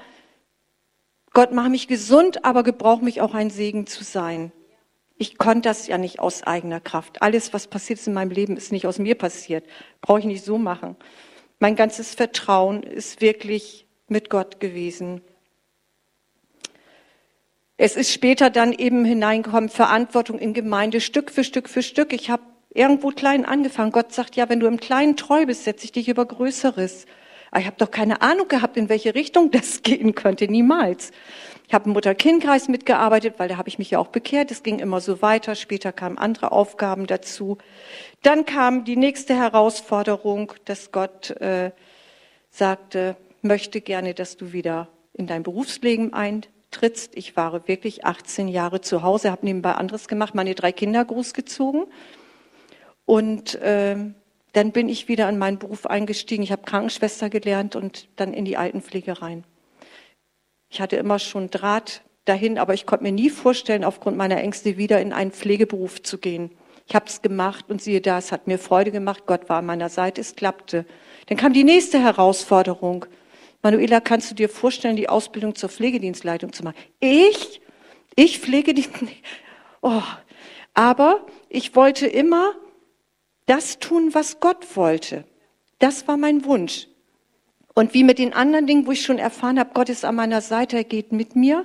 Gott 1.35 1.52
mach 1.52 1.68
mich 1.68 1.88
gesund, 1.88 2.44
aber 2.44 2.62
gebrauch 2.62 3.00
mich 3.00 3.21
auch 3.21 3.35
ein 3.35 3.50
Segen 3.50 3.87
zu 3.87 4.04
sein. 4.04 4.52
Ich 5.16 5.38
konnte 5.38 5.68
das 5.68 5.87
ja 5.87 5.99
nicht 5.99 6.18
aus 6.18 6.42
eigener 6.42 6.80
Kraft. 6.80 7.23
Alles, 7.23 7.52
was 7.52 7.68
passiert 7.68 7.99
ist 7.99 8.06
in 8.06 8.14
meinem 8.14 8.30
Leben, 8.30 8.56
ist 8.56 8.73
nicht 8.73 8.87
aus 8.87 8.99
mir 8.99 9.14
passiert. 9.14 9.64
Brauche 10.00 10.18
ich 10.18 10.25
nicht 10.25 10.44
so 10.44 10.59
machen. 10.59 10.97
Mein 11.62 11.76
ganzes 11.76 12.12
Vertrauen 12.16 12.83
ist 12.83 13.21
wirklich 13.21 13.87
mit 14.09 14.31
Gott 14.31 14.59
gewesen. 14.59 15.21
Es 17.76 17.95
ist 17.95 18.12
später 18.12 18.50
dann 18.50 18.73
eben 18.73 19.04
hineingekommen, 19.04 19.69
Verantwortung 19.69 20.40
in 20.40 20.54
Gemeinde, 20.54 21.00
Stück 21.00 21.31
für 21.31 21.45
Stück 21.45 21.69
für 21.69 21.85
Stück. 21.85 22.12
Ich 22.14 22.31
habe 22.31 22.42
irgendwo 22.75 23.11
klein 23.11 23.45
angefangen. 23.45 23.92
Gott 23.92 24.12
sagt, 24.12 24.35
ja, 24.35 24.49
wenn 24.49 24.59
du 24.59 24.66
im 24.66 24.81
Kleinen 24.81 25.16
treu 25.16 25.47
bist, 25.47 25.62
setze 25.62 25.85
ich 25.85 25.92
dich 25.92 26.09
über 26.09 26.26
Größeres. 26.26 27.07
Aber 27.52 27.61
ich 27.61 27.66
habe 27.66 27.76
doch 27.78 27.92
keine 27.92 28.23
Ahnung 28.23 28.49
gehabt, 28.49 28.76
in 28.76 28.88
welche 28.88 29.14
Richtung 29.14 29.50
das 29.52 29.83
gehen 29.85 30.16
könnte, 30.16 30.49
niemals. 30.49 31.12
Ich 31.72 31.74
habe 31.74 31.86
im 31.86 31.94
Mutter-Kind-Kreis 31.94 32.68
mitgearbeitet, 32.68 33.36
weil 33.38 33.48
da 33.48 33.56
habe 33.56 33.70
ich 33.70 33.78
mich 33.78 33.90
ja 33.90 33.98
auch 33.98 34.08
bekehrt. 34.08 34.50
Es 34.50 34.62
ging 34.62 34.78
immer 34.78 35.00
so 35.00 35.22
weiter. 35.22 35.54
Später 35.54 35.90
kamen 35.90 36.18
andere 36.18 36.52
Aufgaben 36.52 37.06
dazu. 37.06 37.56
Dann 38.20 38.44
kam 38.44 38.84
die 38.84 38.96
nächste 38.96 39.34
Herausforderung, 39.34 40.52
dass 40.66 40.92
Gott 40.92 41.30
äh, 41.30 41.70
sagte, 42.50 43.16
möchte 43.40 43.80
gerne, 43.80 44.12
dass 44.12 44.36
du 44.36 44.52
wieder 44.52 44.88
in 45.14 45.26
dein 45.26 45.42
Berufsleben 45.42 46.12
eintrittst. 46.12 47.16
Ich 47.16 47.38
war 47.38 47.66
wirklich 47.66 48.04
18 48.04 48.48
Jahre 48.48 48.82
zu 48.82 49.02
Hause, 49.02 49.30
habe 49.30 49.46
nebenbei 49.46 49.72
anderes 49.72 50.08
gemacht, 50.08 50.34
meine 50.34 50.54
drei 50.54 50.72
Kinder 50.72 51.02
großgezogen. 51.02 51.86
Und 53.06 53.54
äh, 53.62 53.96
dann 54.52 54.72
bin 54.72 54.90
ich 54.90 55.08
wieder 55.08 55.26
in 55.26 55.38
meinen 55.38 55.58
Beruf 55.58 55.86
eingestiegen. 55.86 56.42
Ich 56.42 56.52
habe 56.52 56.64
Krankenschwester 56.64 57.30
gelernt 57.30 57.76
und 57.76 58.08
dann 58.16 58.34
in 58.34 58.44
die 58.44 58.58
Altenpflege 58.58 59.22
rein. 59.22 59.44
Ich 60.72 60.80
hatte 60.80 60.96
immer 60.96 61.18
schon 61.18 61.50
Draht 61.50 62.00
dahin, 62.24 62.56
aber 62.56 62.72
ich 62.72 62.86
konnte 62.86 63.04
mir 63.04 63.12
nie 63.12 63.28
vorstellen, 63.28 63.84
aufgrund 63.84 64.16
meiner 64.16 64.38
Ängste 64.38 64.78
wieder 64.78 65.02
in 65.02 65.12
einen 65.12 65.30
Pflegeberuf 65.30 66.02
zu 66.02 66.16
gehen. 66.16 66.50
Ich 66.88 66.94
habe 66.94 67.04
es 67.04 67.20
gemacht 67.20 67.66
und 67.68 67.82
siehe 67.82 68.00
da, 68.00 68.16
es 68.16 68.32
hat 68.32 68.46
mir 68.46 68.58
Freude 68.58 68.90
gemacht. 68.90 69.24
Gott 69.26 69.50
war 69.50 69.58
an 69.58 69.66
meiner 69.66 69.90
Seite, 69.90 70.22
es 70.22 70.34
klappte. 70.34 70.86
Dann 71.26 71.36
kam 71.36 71.52
die 71.52 71.64
nächste 71.64 71.98
Herausforderung. 71.98 73.04
Manuela, 73.60 74.00
kannst 74.00 74.30
du 74.30 74.34
dir 74.34 74.48
vorstellen, 74.48 74.96
die 74.96 75.10
Ausbildung 75.10 75.54
zur 75.56 75.68
Pflegedienstleitung 75.68 76.54
zu 76.54 76.64
machen? 76.64 76.76
Ich? 77.00 77.60
Ich 78.16 78.40
Pflegedienst? 78.40 78.90
Oh. 79.82 80.00
Aber 80.74 81.26
ich 81.48 81.74
wollte 81.74 82.06
immer 82.06 82.54
das 83.46 83.78
tun, 83.78 84.14
was 84.14 84.38
Gott 84.40 84.76
wollte. 84.76 85.24
Das 85.80 86.08
war 86.08 86.16
mein 86.16 86.44
Wunsch. 86.46 86.86
Und 87.74 87.94
wie 87.94 88.04
mit 88.04 88.18
den 88.18 88.32
anderen 88.32 88.66
Dingen, 88.66 88.86
wo 88.86 88.92
ich 88.92 89.02
schon 89.02 89.18
erfahren 89.18 89.58
habe, 89.58 89.70
Gott 89.74 89.88
ist 89.88 90.04
an 90.04 90.14
meiner 90.14 90.40
Seite, 90.40 90.76
er 90.76 90.84
geht 90.84 91.12
mit 91.12 91.36
mir, 91.36 91.64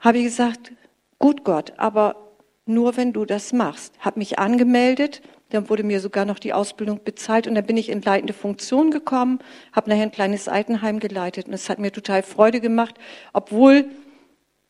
habe 0.00 0.18
ich 0.18 0.24
gesagt, 0.24 0.72
gut 1.18 1.44
Gott, 1.44 1.72
aber 1.76 2.34
nur 2.66 2.96
wenn 2.96 3.12
du 3.12 3.24
das 3.24 3.52
machst. 3.52 3.94
Habe 4.00 4.18
mich 4.18 4.38
angemeldet, 4.38 5.22
dann 5.50 5.70
wurde 5.70 5.82
mir 5.82 6.00
sogar 6.00 6.24
noch 6.24 6.38
die 6.38 6.52
Ausbildung 6.52 7.02
bezahlt 7.02 7.46
und 7.46 7.54
dann 7.54 7.64
bin 7.64 7.76
ich 7.76 7.88
in 7.88 8.02
leitende 8.02 8.34
Funktion 8.34 8.90
gekommen, 8.90 9.38
habe 9.72 9.88
nachher 9.88 10.02
ein 10.02 10.12
kleines 10.12 10.48
Altenheim 10.48 11.00
geleitet 11.00 11.46
und 11.46 11.54
es 11.54 11.68
hat 11.68 11.78
mir 11.78 11.90
total 11.90 12.22
Freude 12.22 12.60
gemacht, 12.60 12.96
obwohl 13.32 13.86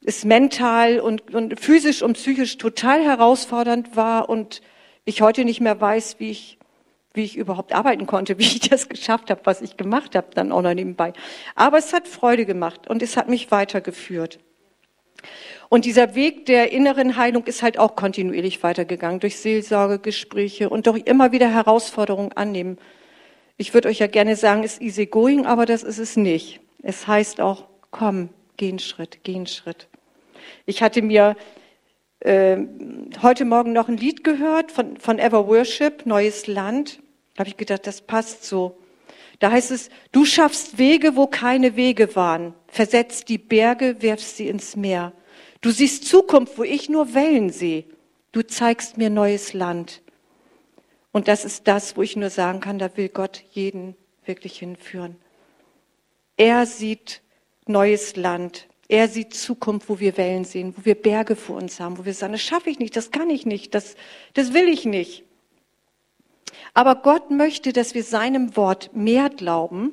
es 0.04 0.24
mental 0.24 1.00
und, 1.00 1.34
und 1.34 1.58
physisch 1.58 2.02
und 2.02 2.14
psychisch 2.14 2.58
total 2.58 3.02
herausfordernd 3.02 3.96
war 3.96 4.28
und 4.28 4.62
ich 5.04 5.20
heute 5.20 5.44
nicht 5.44 5.60
mehr 5.60 5.80
weiß, 5.80 6.20
wie 6.20 6.30
ich, 6.30 6.57
wie 7.14 7.24
ich 7.24 7.36
überhaupt 7.36 7.72
arbeiten 7.72 8.06
konnte, 8.06 8.38
wie 8.38 8.44
ich 8.44 8.60
das 8.60 8.88
geschafft 8.88 9.30
habe, 9.30 9.40
was 9.44 9.62
ich 9.62 9.76
gemacht 9.76 10.14
habe, 10.14 10.28
dann 10.34 10.52
auch 10.52 10.62
noch 10.62 10.74
nebenbei. 10.74 11.12
Aber 11.54 11.78
es 11.78 11.92
hat 11.92 12.08
Freude 12.08 12.46
gemacht 12.46 12.88
und 12.88 13.02
es 13.02 13.16
hat 13.16 13.28
mich 13.28 13.50
weitergeführt. 13.50 14.38
Und 15.68 15.84
dieser 15.84 16.14
Weg 16.14 16.46
der 16.46 16.72
inneren 16.72 17.16
Heilung 17.16 17.44
ist 17.44 17.62
halt 17.62 17.78
auch 17.78 17.94
kontinuierlich 17.94 18.62
weitergegangen 18.62 19.20
durch 19.20 19.38
Seelsorgegespräche 19.38 20.70
und 20.70 20.86
doch 20.86 20.96
immer 20.96 21.32
wieder 21.32 21.52
Herausforderungen 21.52 22.32
annehmen. 22.32 22.78
Ich 23.58 23.74
würde 23.74 23.88
euch 23.88 23.98
ja 23.98 24.06
gerne 24.06 24.36
sagen, 24.36 24.62
es 24.64 24.74
ist 24.74 24.82
easy 24.82 25.06
going, 25.06 25.44
aber 25.44 25.66
das 25.66 25.82
ist 25.82 25.98
es 25.98 26.16
nicht. 26.16 26.60
Es 26.82 27.06
heißt 27.06 27.40
auch, 27.40 27.64
komm, 27.90 28.30
geh 28.56 28.68
einen 28.68 28.78
Schritt, 28.78 29.18
geh 29.24 29.34
einen 29.34 29.46
Schritt. 29.46 29.88
Ich 30.64 30.82
hatte 30.82 31.02
mir 31.02 31.36
äh, 32.20 32.58
heute 33.22 33.44
Morgen 33.44 33.72
noch 33.72 33.88
ein 33.88 33.96
Lied 33.96 34.24
gehört 34.24 34.72
von, 34.72 34.96
von 34.96 35.18
Ever 35.18 35.46
Worship, 35.46 36.06
Neues 36.06 36.46
Land. 36.46 37.00
Da 37.34 37.40
habe 37.40 37.50
ich 37.50 37.56
gedacht, 37.56 37.86
das 37.86 38.00
passt 38.00 38.44
so. 38.44 38.78
Da 39.38 39.52
heißt 39.52 39.70
es, 39.70 39.90
du 40.10 40.24
schaffst 40.24 40.78
Wege, 40.78 41.14
wo 41.14 41.26
keine 41.26 41.76
Wege 41.76 42.16
waren, 42.16 42.54
versetzt 42.66 43.28
die 43.28 43.38
Berge, 43.38 44.02
werfst 44.02 44.36
sie 44.36 44.48
ins 44.48 44.74
Meer. 44.74 45.12
Du 45.60 45.70
siehst 45.70 46.06
Zukunft, 46.06 46.58
wo 46.58 46.64
ich 46.64 46.88
nur 46.88 47.14
Wellen 47.14 47.50
sehe. 47.50 47.84
Du 48.32 48.42
zeigst 48.42 48.98
mir 48.98 49.10
neues 49.10 49.54
Land. 49.54 50.02
Und 51.12 51.28
das 51.28 51.44
ist 51.44 51.66
das, 51.66 51.96
wo 51.96 52.02
ich 52.02 52.16
nur 52.16 52.30
sagen 52.30 52.60
kann, 52.60 52.78
da 52.78 52.96
will 52.96 53.08
Gott 53.08 53.42
jeden 53.52 53.96
wirklich 54.24 54.58
hinführen. 54.58 55.16
Er 56.36 56.66
sieht 56.66 57.22
neues 57.66 58.16
Land. 58.16 58.68
Er 58.88 59.08
sieht 59.08 59.34
Zukunft, 59.34 59.88
wo 59.90 60.00
wir 60.00 60.16
Wellen 60.16 60.44
sehen, 60.44 60.74
wo 60.76 60.84
wir 60.84 60.94
Berge 60.94 61.36
vor 61.36 61.56
uns 61.56 61.78
haben, 61.78 61.98
wo 61.98 62.06
wir 62.06 62.14
sagen, 62.14 62.32
das 62.32 62.42
schaffe 62.42 62.70
ich 62.70 62.78
nicht, 62.78 62.96
das 62.96 63.10
kann 63.10 63.28
ich 63.28 63.44
nicht, 63.44 63.74
das, 63.74 63.96
das 64.32 64.54
will 64.54 64.68
ich 64.68 64.86
nicht. 64.86 65.24
Aber 66.72 66.96
Gott 66.96 67.30
möchte, 67.30 67.72
dass 67.74 67.94
wir 67.94 68.02
seinem 68.02 68.56
Wort 68.56 68.94
mehr 68.94 69.28
glauben 69.28 69.92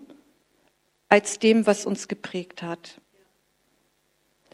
als 1.09 1.39
dem, 1.39 1.67
was 1.67 1.85
uns 1.85 2.07
geprägt 2.07 2.63
hat. 2.63 3.01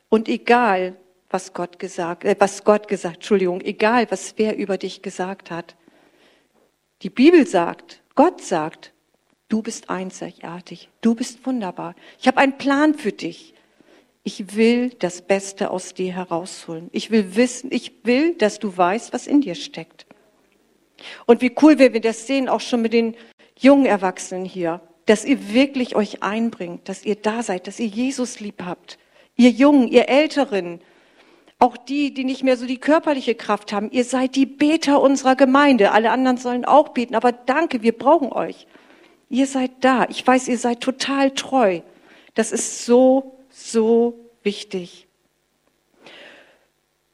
Und 0.10 0.27
egal, 0.27 0.98
was 1.29 1.53
Gott 1.53 1.79
gesagt, 1.79 2.25
äh, 2.25 2.36
was 2.39 2.63
Gott 2.63 2.88
gesagt, 2.88 3.17
Entschuldigung, 3.17 3.62
egal, 3.62 4.10
was 4.10 4.33
wer 4.38 4.57
über 4.57 4.77
dich 4.77 5.01
gesagt 5.01 5.51
hat. 5.51 5.75
Die 7.03 7.10
Bibel 7.10 7.48
sagt, 7.48 8.01
Gott 8.15 8.41
sagt, 8.41 8.91
du 9.48 9.62
bist 9.62 9.89
einzigartig, 9.89 10.89
du 11.01 11.15
bist 11.15 11.45
wunderbar. 11.45 11.95
Ich 12.19 12.27
habe 12.27 12.38
einen 12.38 12.57
Plan 12.57 12.93
für 12.93 13.12
dich. 13.12 13.53
Ich 14.24 14.56
will 14.56 14.92
das 15.00 15.24
Beste 15.24 15.72
aus 15.72 15.94
dir 15.94 16.13
herausholen. 16.13 16.90
Ich 16.92 17.10
will 17.10 17.36
wissen, 17.36 17.72
ich 17.72 17.92
will, 18.04 18.36
dass 18.36 18.60
du 18.60 18.75
weißt, 18.75 19.13
was 19.13 19.25
in 19.25 19.42
dir 19.42 19.56
steckt. 19.56 20.06
Und 21.25 21.42
wie 21.42 21.56
cool, 21.62 21.80
wir 21.80 22.00
das 22.00 22.28
sehen, 22.28 22.48
auch 22.48 22.62
schon 22.62 22.84
mit 22.84 22.94
den 22.94 23.16
jungen 23.58 23.88
Erwachsenen 23.88 24.46
hier, 24.46 24.82
dass 25.08 25.25
ihr 25.25 25.54
wirklich 25.54 25.96
euch 25.96 26.22
einbringt, 26.22 26.88
dass 26.88 27.04
ihr 27.04 27.16
da 27.16 27.42
seid, 27.42 27.66
dass 27.66 27.80
ihr 27.80 27.88
Jesus 27.88 28.40
lieb 28.40 28.62
habt. 28.63 29.00
Ihr 29.36 29.50
Jungen, 29.50 29.88
ihr 29.88 30.08
Älteren, 30.08 30.82
auch 31.58 31.78
die, 31.78 32.13
die 32.13 32.24
nicht 32.24 32.44
mehr 32.44 32.58
so 32.58 32.66
die 32.66 32.80
körperliche 32.80 33.36
Kraft 33.36 33.74
haben, 33.74 33.92
ihr 33.92 34.04
seid 34.04 34.36
die 34.36 34.46
Beter 34.46 35.01
unserer 35.01 35.36
Gemeinde. 35.36 35.92
Alle 35.92 36.12
anderen 36.12 36.38
sollen 36.38 36.66
auch 36.66 36.90
beten, 36.90 37.16
aber 37.16 37.32
danke, 37.32 37.82
wir 37.82 37.98
brauchen 37.98 38.32
euch. 38.32 38.68
Ihr 39.30 39.48
seid 39.48 39.72
da. 39.82 40.06
Ich 40.10 40.25
weiß, 40.25 40.48
ihr 40.48 40.58
seid 40.58 40.82
total 40.82 41.32
treu. 41.32 41.82
Das 42.34 42.51
ist 42.51 42.86
so, 42.86 43.38
so 43.72 44.20
wichtig. 44.44 45.08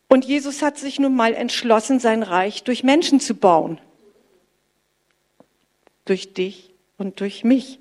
Und 0.08 0.26
Jesus 0.26 0.62
hat 0.62 0.78
sich 0.78 1.00
nun 1.00 1.16
mal 1.16 1.34
entschlossen, 1.34 2.00
sein 2.00 2.24
Reich 2.24 2.64
durch 2.64 2.84
Menschen 2.84 3.20
zu 3.20 3.36
bauen. 3.36 3.80
Durch 6.06 6.34
dich 6.34 6.74
und 6.98 7.20
durch 7.20 7.44
mich. 7.44 7.80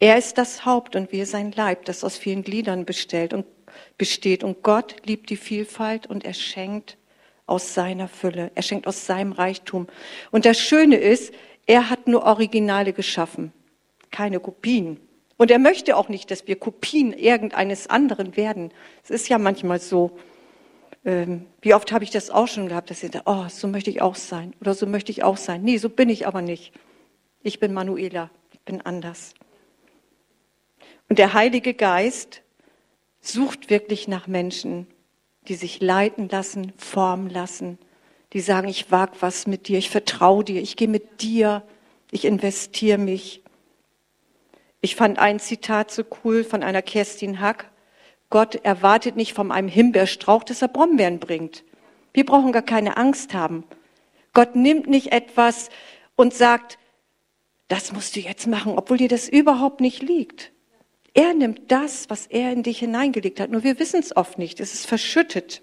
Er 0.00 0.18
ist 0.18 0.38
das 0.38 0.64
Haupt 0.64 0.96
und 0.96 1.12
wir 1.12 1.26
sein 1.26 1.52
Leib, 1.52 1.84
das 1.84 2.04
aus 2.04 2.16
vielen 2.16 2.42
Gliedern 2.42 2.84
bestellt 2.84 3.32
und 3.32 3.46
besteht. 3.96 4.44
Und 4.44 4.62
Gott 4.62 4.96
liebt 5.04 5.30
die 5.30 5.36
Vielfalt 5.36 6.06
und 6.06 6.24
er 6.24 6.34
schenkt 6.34 6.96
aus 7.46 7.74
seiner 7.74 8.08
Fülle. 8.08 8.50
Er 8.54 8.62
schenkt 8.62 8.86
aus 8.86 9.06
seinem 9.06 9.32
Reichtum. 9.32 9.88
Und 10.30 10.44
das 10.44 10.58
Schöne 10.58 10.96
ist, 10.96 11.32
er 11.66 11.90
hat 11.90 12.06
nur 12.06 12.24
Originale 12.24 12.92
geschaffen, 12.92 13.52
keine 14.10 14.40
Kopien. 14.40 15.00
Und 15.38 15.50
er 15.50 15.58
möchte 15.58 15.96
auch 15.96 16.08
nicht, 16.08 16.30
dass 16.30 16.46
wir 16.46 16.56
Kopien 16.56 17.12
irgendeines 17.12 17.88
anderen 17.88 18.36
werden. 18.36 18.72
Es 19.04 19.10
ist 19.10 19.28
ja 19.28 19.38
manchmal 19.38 19.80
so. 19.80 20.18
Ähm, 21.04 21.46
wie 21.62 21.74
oft 21.74 21.92
habe 21.92 22.04
ich 22.04 22.10
das 22.10 22.28
auch 22.28 22.48
schon 22.48 22.68
gehabt, 22.68 22.90
dass 22.90 23.02
ihr 23.02 23.10
sagt, 23.10 23.26
oh, 23.26 23.46
so 23.48 23.68
möchte 23.68 23.88
ich 23.88 24.02
auch 24.02 24.16
sein 24.16 24.52
oder 24.60 24.74
so 24.74 24.84
möchte 24.86 25.12
ich 25.12 25.22
auch 25.22 25.36
sein. 25.36 25.62
Nee, 25.62 25.78
so 25.78 25.88
bin 25.88 26.10
ich 26.10 26.26
aber 26.26 26.42
nicht. 26.42 26.72
Ich 27.42 27.60
bin 27.60 27.72
Manuela, 27.72 28.30
ich 28.52 28.60
bin 28.60 28.80
anders. 28.80 29.32
Und 31.08 31.18
der 31.20 31.32
Heilige 31.32 31.72
Geist 31.72 32.42
sucht 33.20 33.70
wirklich 33.70 34.08
nach 34.08 34.26
Menschen, 34.26 34.88
die 35.46 35.54
sich 35.54 35.80
leiten 35.80 36.28
lassen, 36.28 36.72
formen 36.76 37.30
lassen, 37.30 37.78
die 38.32 38.40
sagen, 38.40 38.68
ich 38.68 38.90
wag 38.90 39.10
was 39.20 39.46
mit 39.46 39.68
dir, 39.68 39.78
ich 39.78 39.88
vertraue 39.88 40.44
dir, 40.44 40.60
ich 40.60 40.76
gehe 40.76 40.88
mit 40.88 41.22
dir, 41.22 41.62
ich 42.10 42.24
investiere 42.24 42.98
mich. 42.98 43.42
Ich 44.80 44.96
fand 44.96 45.18
ein 45.18 45.40
Zitat 45.40 45.90
so 45.90 46.04
cool 46.24 46.44
von 46.44 46.62
einer 46.62 46.82
Kerstin 46.82 47.40
Hack. 47.40 47.70
Gott 48.30 48.54
erwartet 48.56 49.16
nicht 49.16 49.32
von 49.32 49.50
einem 49.50 49.68
Himbeerstrauch, 49.68 50.44
dass 50.44 50.62
er 50.62 50.68
Brombeeren 50.68 51.18
bringt. 51.18 51.64
Wir 52.12 52.24
brauchen 52.24 52.52
gar 52.52 52.62
keine 52.62 52.96
Angst 52.96 53.34
haben. 53.34 53.64
Gott 54.34 54.54
nimmt 54.54 54.86
nicht 54.86 55.12
etwas 55.12 55.70
und 56.14 56.34
sagt, 56.34 56.78
das 57.68 57.92
musst 57.92 58.16
du 58.16 58.20
jetzt 58.20 58.46
machen, 58.46 58.74
obwohl 58.76 58.98
dir 58.98 59.08
das 59.08 59.28
überhaupt 59.28 59.80
nicht 59.80 60.02
liegt. 60.02 60.52
Er 61.14 61.34
nimmt 61.34 61.72
das, 61.72 62.08
was 62.10 62.26
er 62.26 62.52
in 62.52 62.62
dich 62.62 62.78
hineingelegt 62.78 63.40
hat. 63.40 63.50
Nur 63.50 63.64
wir 63.64 63.78
wissen 63.78 63.98
es 64.00 64.16
oft 64.16 64.38
nicht. 64.38 64.60
Es 64.60 64.74
ist 64.74 64.86
verschüttet. 64.86 65.62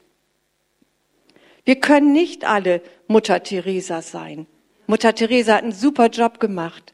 Wir 1.64 1.80
können 1.80 2.12
nicht 2.12 2.46
alle 2.46 2.82
Mutter 3.08 3.42
Teresa 3.42 4.02
sein. 4.02 4.48
Mutter 4.88 5.16
Teresa 5.16 5.56
hat 5.56 5.64
einen 5.64 5.72
super 5.72 6.08
Job 6.08 6.40
gemacht. 6.40 6.94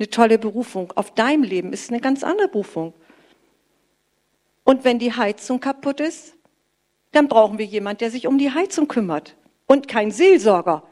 Eine 0.00 0.08
tolle 0.08 0.38
Berufung. 0.38 0.94
Auf 0.96 1.12
deinem 1.12 1.42
Leben 1.42 1.74
ist 1.74 1.90
eine 1.90 2.00
ganz 2.00 2.24
andere 2.24 2.48
Berufung. 2.48 2.94
Und 4.64 4.82
wenn 4.82 4.98
die 4.98 5.12
Heizung 5.12 5.60
kaputt 5.60 6.00
ist, 6.00 6.36
dann 7.12 7.28
brauchen 7.28 7.58
wir 7.58 7.66
jemand, 7.66 8.00
der 8.00 8.10
sich 8.10 8.26
um 8.26 8.38
die 8.38 8.50
Heizung 8.50 8.88
kümmert. 8.88 9.36
Und 9.66 9.88
kein 9.88 10.10
Seelsorger. 10.10 10.84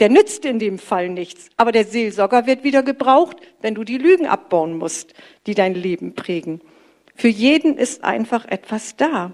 Der 0.00 0.08
nützt 0.08 0.46
in 0.46 0.58
dem 0.58 0.78
Fall 0.78 1.10
nichts. 1.10 1.50
Aber 1.58 1.72
der 1.72 1.84
Seelsorger 1.84 2.46
wird 2.46 2.64
wieder 2.64 2.82
gebraucht, 2.82 3.36
wenn 3.60 3.74
du 3.74 3.84
die 3.84 3.98
Lügen 3.98 4.26
abbauen 4.26 4.78
musst, 4.78 5.12
die 5.46 5.54
dein 5.54 5.74
Leben 5.74 6.14
prägen. 6.14 6.62
Für 7.14 7.28
jeden 7.28 7.76
ist 7.76 8.02
einfach 8.02 8.46
etwas 8.46 8.96
da. 8.96 9.32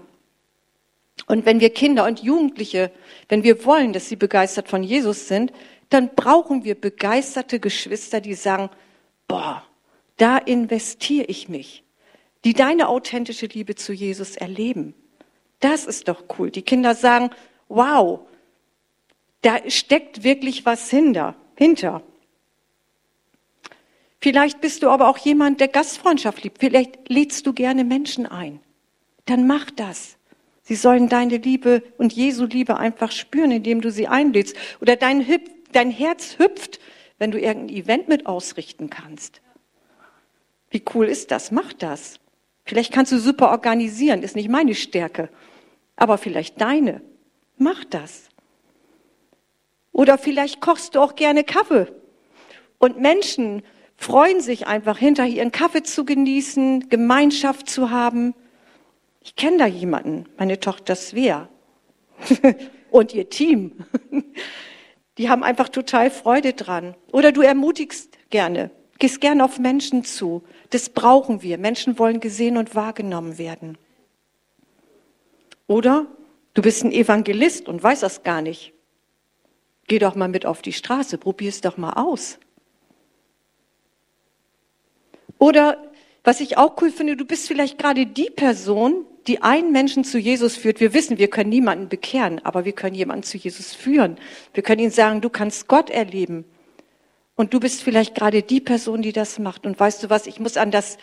Und 1.27 1.45
wenn 1.45 1.61
wir 1.61 1.69
Kinder 1.69 2.05
und 2.05 2.21
Jugendliche, 2.21 2.91
wenn 3.29 3.43
wir 3.43 3.63
wollen, 3.63 3.93
dass 3.93 4.09
sie 4.09 4.17
begeistert 4.17 4.67
von 4.67 4.83
Jesus 4.83 5.29
sind, 5.29 5.53
dann 5.87 6.15
brauchen 6.15 6.65
wir 6.65 6.75
begeisterte 6.75 7.61
Geschwister, 7.61 8.19
die 8.19 8.33
sagen, 8.33 8.69
boah, 9.31 9.63
da 10.17 10.37
investiere 10.37 11.25
ich 11.25 11.47
mich, 11.47 11.83
die 12.43 12.53
deine 12.53 12.89
authentische 12.89 13.45
Liebe 13.45 13.75
zu 13.75 13.93
Jesus 13.93 14.35
erleben. 14.35 14.93
Das 15.61 15.85
ist 15.85 16.09
doch 16.09 16.25
cool. 16.37 16.51
Die 16.51 16.63
Kinder 16.63 16.95
sagen, 16.95 17.29
wow, 17.69 18.19
da 19.41 19.57
steckt 19.69 20.23
wirklich 20.23 20.65
was 20.65 20.89
hinter. 20.89 21.35
hinter. 21.55 22.03
Vielleicht 24.19 24.59
bist 24.59 24.83
du 24.83 24.89
aber 24.89 25.07
auch 25.07 25.17
jemand, 25.17 25.61
der 25.61 25.69
Gastfreundschaft 25.69 26.43
liebt. 26.43 26.59
Vielleicht 26.59 27.07
lädst 27.07 27.47
du 27.47 27.53
gerne 27.53 27.85
Menschen 27.85 28.25
ein. 28.25 28.59
Dann 29.25 29.47
mach 29.47 29.71
das. 29.71 30.17
Sie 30.61 30.75
sollen 30.75 31.07
deine 31.07 31.37
Liebe 31.37 31.83
und 31.97 32.11
Jesu 32.13 32.45
Liebe 32.45 32.77
einfach 32.77 33.11
spüren, 33.11 33.51
indem 33.51 33.79
du 33.79 33.91
sie 33.91 34.07
einlädst. 34.07 34.55
Oder 34.81 34.97
dein, 34.97 35.25
dein 35.71 35.89
Herz 35.89 36.37
hüpft, 36.37 36.79
wenn 37.21 37.29
du 37.29 37.39
irgendein 37.39 37.77
Event 37.77 38.07
mit 38.07 38.25
ausrichten 38.25 38.89
kannst. 38.89 39.41
Wie 40.71 40.81
cool 40.95 41.05
ist 41.05 41.29
das? 41.29 41.51
Mach 41.51 41.71
das. 41.71 42.19
Vielleicht 42.65 42.91
kannst 42.91 43.11
du 43.11 43.19
super 43.19 43.51
organisieren, 43.51 44.23
ist 44.23 44.35
nicht 44.35 44.49
meine 44.49 44.73
Stärke, 44.73 45.29
aber 45.95 46.17
vielleicht 46.17 46.59
deine. 46.59 47.03
Mach 47.57 47.85
das. 47.85 48.29
Oder 49.91 50.17
vielleicht 50.17 50.61
kochst 50.61 50.95
du 50.95 50.99
auch 50.99 51.13
gerne 51.13 51.43
Kaffee 51.43 51.93
Und 52.79 52.99
Menschen 52.99 53.61
freuen 53.97 54.41
sich 54.41 54.65
einfach 54.65 54.97
hinterher 54.97 55.31
ihren 55.31 55.51
Kaffee 55.51 55.83
zu 55.83 56.05
genießen, 56.05 56.89
Gemeinschaft 56.89 57.69
zu 57.69 57.91
haben. 57.91 58.33
Ich 59.21 59.35
kenne 59.35 59.57
da 59.57 59.67
jemanden, 59.67 60.25
meine 60.39 60.59
Tochter 60.59 60.95
Svea 60.95 61.49
und 62.89 63.13
ihr 63.13 63.29
Team. 63.29 63.73
Die 65.17 65.29
haben 65.29 65.43
einfach 65.43 65.69
total 65.69 66.09
Freude 66.09 66.53
dran. 66.53 66.95
Oder 67.11 67.31
du 67.31 67.41
ermutigst 67.41 68.17
gerne, 68.29 68.71
gehst 68.99 69.21
gerne 69.21 69.43
auf 69.43 69.59
Menschen 69.59 70.03
zu. 70.03 70.43
Das 70.69 70.89
brauchen 70.89 71.41
wir. 71.41 71.57
Menschen 71.57 71.99
wollen 71.99 72.19
gesehen 72.19 72.57
und 72.57 72.75
wahrgenommen 72.75 73.37
werden. 73.37 73.77
Oder 75.67 76.07
du 76.53 76.61
bist 76.61 76.83
ein 76.83 76.91
Evangelist 76.91 77.67
und 77.67 77.81
weißt 77.81 78.03
das 78.03 78.23
gar 78.23 78.41
nicht. 78.41 78.73
Geh 79.87 79.99
doch 79.99 80.15
mal 80.15 80.29
mit 80.29 80.45
auf 80.45 80.61
die 80.61 80.73
Straße, 80.73 81.17
probier 81.17 81.49
es 81.49 81.61
doch 81.61 81.77
mal 81.77 81.93
aus. 81.93 82.39
Oder 85.37 85.90
was 86.23 86.39
ich 86.39 86.57
auch 86.57 86.81
cool 86.81 86.91
finde, 86.91 87.17
du 87.17 87.25
bist 87.25 87.47
vielleicht 87.47 87.77
gerade 87.77 88.05
die 88.05 88.29
Person, 88.29 89.05
die 89.27 89.41
einen 89.41 89.71
Menschen 89.71 90.03
zu 90.03 90.17
Jesus 90.17 90.55
führt. 90.55 90.79
Wir 90.79 90.93
wissen, 90.93 91.17
wir 91.17 91.29
können 91.29 91.49
niemanden 91.49 91.89
bekehren, 91.89 92.43
aber 92.43 92.65
wir 92.65 92.73
können 92.73 92.95
jemanden 92.95 93.23
zu 93.23 93.37
Jesus 93.37 93.73
führen. 93.73 94.17
Wir 94.53 94.63
können 94.63 94.81
ihm 94.81 94.89
sagen, 94.91 95.21
du 95.21 95.29
kannst 95.29 95.67
Gott 95.67 95.89
erleben. 95.89 96.45
Und 97.35 97.53
du 97.53 97.59
bist 97.59 97.81
vielleicht 97.81 98.15
gerade 98.15 98.43
die 98.43 98.61
Person, 98.61 99.01
die 99.01 99.13
das 99.13 99.39
macht. 99.39 99.65
Und 99.65 99.79
weißt 99.79 100.03
du 100.03 100.09
was, 100.09 100.27
ich 100.27 100.39
muss 100.39 100.57
an 100.57 100.71
das 100.71 100.97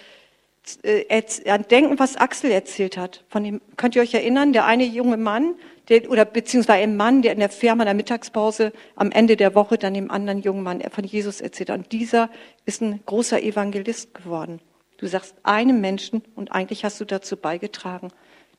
äh, 0.82 1.22
an 1.46 1.64
denken, 1.68 1.98
was 1.98 2.16
Axel 2.16 2.50
erzählt 2.50 2.96
hat. 2.96 3.24
Von 3.28 3.44
dem, 3.44 3.60
könnt 3.76 3.96
ihr 3.96 4.02
euch 4.02 4.14
erinnern, 4.14 4.52
der 4.52 4.66
eine 4.66 4.84
junge 4.84 5.16
Mann, 5.16 5.54
der, 5.88 6.10
oder 6.10 6.24
beziehungsweise 6.24 6.82
ein 6.82 6.96
Mann, 6.96 7.22
der 7.22 7.32
in 7.32 7.38
der 7.38 7.48
Firma 7.48 7.84
in 7.84 7.86
der 7.86 7.94
Mittagspause 7.94 8.72
am 8.94 9.10
Ende 9.10 9.36
der 9.36 9.54
Woche 9.54 9.78
dann 9.78 9.94
dem 9.94 10.10
anderen 10.10 10.42
jungen 10.42 10.62
Mann 10.62 10.82
von 10.90 11.04
Jesus 11.04 11.40
erzählt 11.40 11.70
hat. 11.70 11.78
Und 11.78 11.92
dieser 11.92 12.28
ist 12.66 12.82
ein 12.82 13.00
großer 13.06 13.42
Evangelist 13.42 14.14
geworden. 14.14 14.60
Du 14.98 15.06
sagst 15.06 15.36
einem 15.44 15.80
Menschen 15.80 16.22
und 16.34 16.52
eigentlich 16.52 16.84
hast 16.84 17.00
du 17.00 17.04
dazu 17.04 17.36
beigetragen, 17.36 18.10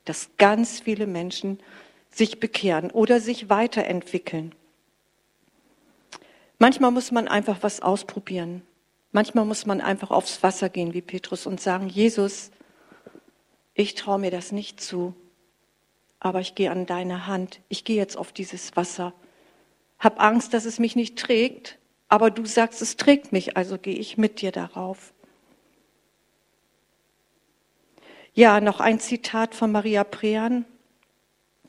dass 0.04 0.30
ganz 0.38 0.80
viele 0.80 1.06
Menschen 1.06 1.60
sich 2.10 2.40
bekehren 2.40 2.90
oder 2.90 3.20
sich 3.20 3.48
weiterentwickeln. 3.48 4.54
Manchmal 6.58 6.90
muss 6.90 7.12
man 7.12 7.28
einfach 7.28 7.58
was 7.60 7.80
ausprobieren. 7.80 8.62
Manchmal 9.12 9.44
muss 9.44 9.66
man 9.66 9.80
einfach 9.80 10.10
aufs 10.10 10.42
Wasser 10.42 10.68
gehen 10.68 10.94
wie 10.94 11.02
Petrus 11.02 11.46
und 11.46 11.60
sagen, 11.60 11.88
Jesus, 11.88 12.50
ich 13.74 13.94
traue 13.94 14.18
mir 14.18 14.30
das 14.30 14.50
nicht 14.52 14.80
zu, 14.80 15.14
aber 16.20 16.40
ich 16.40 16.54
gehe 16.54 16.70
an 16.70 16.86
deine 16.86 17.26
Hand. 17.26 17.60
Ich 17.68 17.84
gehe 17.84 17.96
jetzt 17.96 18.16
auf 18.16 18.32
dieses 18.32 18.76
Wasser. 18.76 19.12
Hab 19.98 20.20
Angst, 20.20 20.54
dass 20.54 20.64
es 20.64 20.78
mich 20.78 20.96
nicht 20.96 21.18
trägt, 21.18 21.78
aber 22.08 22.30
du 22.30 22.46
sagst, 22.46 22.82
es 22.82 22.96
trägt 22.96 23.32
mich, 23.32 23.56
also 23.56 23.78
gehe 23.78 23.96
ich 23.96 24.16
mit 24.16 24.40
dir 24.40 24.52
darauf. 24.52 25.12
Ja, 28.34 28.60
noch 28.60 28.80
ein 28.80 29.00
Zitat 29.00 29.54
von 29.54 29.72
Maria 29.72 30.04
Prean. 30.04 30.64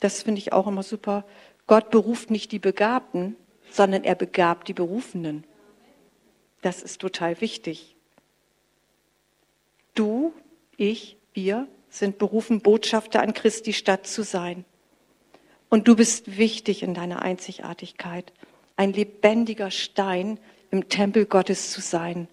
Das 0.00 0.22
finde 0.22 0.38
ich 0.40 0.52
auch 0.52 0.66
immer 0.66 0.82
super. 0.82 1.24
Gott 1.66 1.90
beruft 1.90 2.30
nicht 2.30 2.52
die 2.52 2.58
Begabten, 2.58 3.36
sondern 3.70 4.04
er 4.04 4.14
begabt 4.14 4.68
die 4.68 4.74
Berufenen. 4.74 5.44
Das 6.60 6.82
ist 6.82 7.00
total 7.00 7.40
wichtig. 7.40 7.96
Du, 9.94 10.32
ich, 10.76 11.16
wir 11.34 11.66
sind 11.90 12.18
berufen, 12.18 12.60
Botschafter 12.60 13.22
an 13.22 13.34
Christi 13.34 13.72
Stadt 13.72 14.06
zu 14.06 14.22
sein. 14.22 14.64
Und 15.68 15.88
du 15.88 15.96
bist 15.96 16.38
wichtig 16.38 16.82
in 16.82 16.94
deiner 16.94 17.22
Einzigartigkeit, 17.22 18.32
ein 18.76 18.92
lebendiger 18.92 19.70
Stein 19.70 20.38
im 20.70 20.88
Tempel 20.88 21.26
Gottes 21.26 21.70
zu 21.70 21.80
sein. 21.80 22.28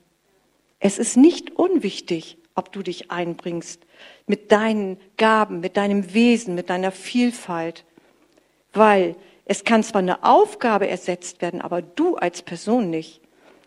Es 0.79 0.97
ist 0.97 1.17
nicht 1.17 1.51
unwichtig, 1.51 2.37
ob 2.59 2.73
du 2.73 2.83
dich 2.83 3.09
einbringst 3.09 3.81
mit 4.27 4.51
deinen 4.51 4.99
Gaben, 5.15 5.61
mit 5.61 5.77
deinem 5.77 6.13
Wesen, 6.13 6.55
mit 6.55 6.69
deiner 6.69 6.91
Vielfalt, 6.91 7.85
weil 8.73 9.15
es 9.45 9.63
kann 9.63 9.81
zwar 9.81 9.99
eine 9.99 10.25
Aufgabe 10.25 10.89
ersetzt 10.89 11.41
werden, 11.41 11.61
aber 11.61 11.81
du 11.81 12.17
als 12.17 12.41
Person 12.41 12.89
nicht. 12.89 13.21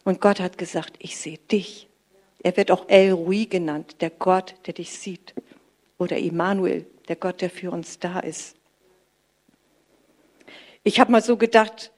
Und 0.05 0.20
Gott 0.20 0.40
hat 0.40 0.59
gesagt, 0.59 0.96
ich 0.98 1.16
sehe 1.16 1.38
dich. 1.38 1.88
Er 2.42 2.55
wird 2.57 2.70
auch 2.70 2.88
El 2.88 3.12
Rui 3.12 3.46
genannt, 3.46 3.96
der 4.00 4.11
Gott, 4.11 4.55
der 4.66 4.74
dich 4.74 4.92
sieht. 4.92 5.35
Oder 5.98 6.18
Immanuel, 6.18 6.85
der 7.09 7.16
Gott, 7.16 7.40
der 7.40 7.50
für 7.50 7.70
uns 7.70 7.98
da 7.98 8.20
ist. 8.20 8.57
Ich 10.85 11.00
habe 11.00 11.11
mal 11.11 11.22
so 11.22 11.38
gedacht, 11.38 11.92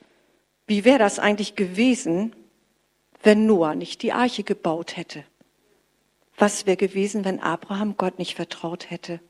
wie 0.68 0.85
wäre 0.85 1.00
das 1.00 1.18
eigentlich 1.18 1.57
gewesen, 1.57 2.37
wenn 3.22 3.46
Noah 3.46 3.74
nicht 3.74 4.02
die 4.02 4.12
Arche 4.12 4.44
gebaut 4.44 4.96
hätte? 4.96 5.24
Was 6.37 6.66
wäre 6.66 6.77
gewesen, 6.77 7.25
wenn 7.25 7.40
Abraham 7.40 7.97
Gott 7.97 8.18
nicht 8.18 8.35
vertraut 8.35 8.90
hätte? 8.90 9.20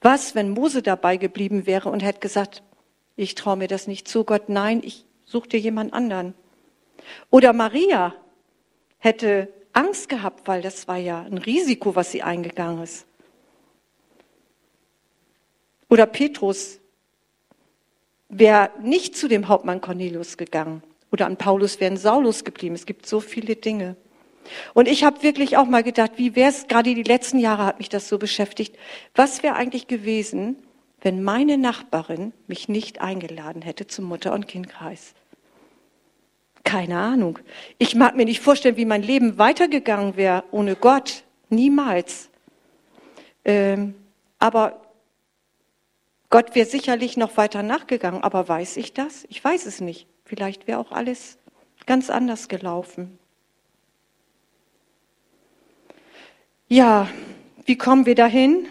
Was, 0.00 0.34
wenn 0.34 0.50
Mose 0.50 0.82
dabei 0.82 1.16
geblieben 1.16 1.66
wäre 1.66 1.88
und 1.88 2.02
hätte 2.02 2.20
gesagt, 2.20 2.62
ich 3.16 3.34
traue 3.34 3.56
mir 3.56 3.68
das 3.68 3.86
nicht 3.86 4.08
zu, 4.08 4.24
Gott, 4.24 4.48
nein, 4.48 4.80
ich 4.82 5.04
suche 5.24 5.48
dir 5.48 5.60
jemand 5.60 5.92
anderen. 5.92 6.34
Oder 7.30 7.52
Maria 7.52 8.14
hätte 8.98 9.52
Angst 9.72 10.08
gehabt, 10.08 10.48
weil 10.48 10.62
das 10.62 10.88
war 10.88 10.96
ja 10.96 11.22
ein 11.22 11.38
Risiko, 11.38 11.94
was 11.94 12.10
sie 12.10 12.22
eingegangen 12.22 12.82
ist. 12.82 13.06
Oder 15.88 16.06
Petrus 16.06 16.80
wäre 18.28 18.70
nicht 18.80 19.16
zu 19.16 19.28
dem 19.28 19.48
Hauptmann 19.48 19.80
Cornelius 19.80 20.36
gegangen. 20.36 20.82
Oder 21.10 21.26
an 21.26 21.36
Paulus 21.36 21.80
wäre 21.80 21.92
ein 21.92 21.98
Saulus 21.98 22.44
geblieben. 22.44 22.74
Es 22.74 22.86
gibt 22.86 23.06
so 23.06 23.20
viele 23.20 23.56
Dinge. 23.56 23.96
Und 24.74 24.88
ich 24.88 25.04
habe 25.04 25.22
wirklich 25.22 25.56
auch 25.56 25.66
mal 25.66 25.82
gedacht, 25.82 26.12
wie 26.16 26.34
wäre 26.36 26.50
es, 26.50 26.66
gerade 26.66 26.94
die 26.94 27.02
letzten 27.02 27.38
Jahre 27.38 27.64
hat 27.64 27.78
mich 27.78 27.88
das 27.88 28.08
so 28.08 28.18
beschäftigt, 28.18 28.76
was 29.14 29.42
wäre 29.42 29.54
eigentlich 29.54 29.86
gewesen, 29.86 30.56
wenn 31.00 31.22
meine 31.22 31.58
Nachbarin 31.58 32.32
mich 32.46 32.68
nicht 32.68 33.00
eingeladen 33.00 33.62
hätte 33.62 33.86
zum 33.86 34.06
Mutter- 34.06 34.32
und 34.32 34.48
Kindkreis? 34.48 35.14
Keine 36.64 36.98
Ahnung. 36.98 37.38
Ich 37.78 37.94
mag 37.94 38.16
mir 38.16 38.24
nicht 38.24 38.40
vorstellen, 38.40 38.76
wie 38.76 38.84
mein 38.84 39.02
Leben 39.02 39.36
weitergegangen 39.36 40.16
wäre 40.16 40.44
ohne 40.52 40.76
Gott. 40.76 41.24
Niemals. 41.48 42.30
Ähm, 43.44 43.94
aber 44.38 44.80
Gott 46.30 46.54
wäre 46.54 46.66
sicherlich 46.66 47.16
noch 47.16 47.36
weiter 47.36 47.62
nachgegangen. 47.62 48.22
Aber 48.22 48.48
weiß 48.48 48.76
ich 48.76 48.92
das? 48.92 49.26
Ich 49.28 49.42
weiß 49.42 49.66
es 49.66 49.80
nicht. 49.80 50.06
Vielleicht 50.24 50.66
wäre 50.66 50.78
auch 50.78 50.92
alles 50.92 51.36
ganz 51.84 52.10
anders 52.10 52.48
gelaufen. 52.48 53.18
Ja, 56.72 57.06
wie 57.66 57.76
kommen 57.76 58.06
wir 58.06 58.14
dahin? 58.14 58.66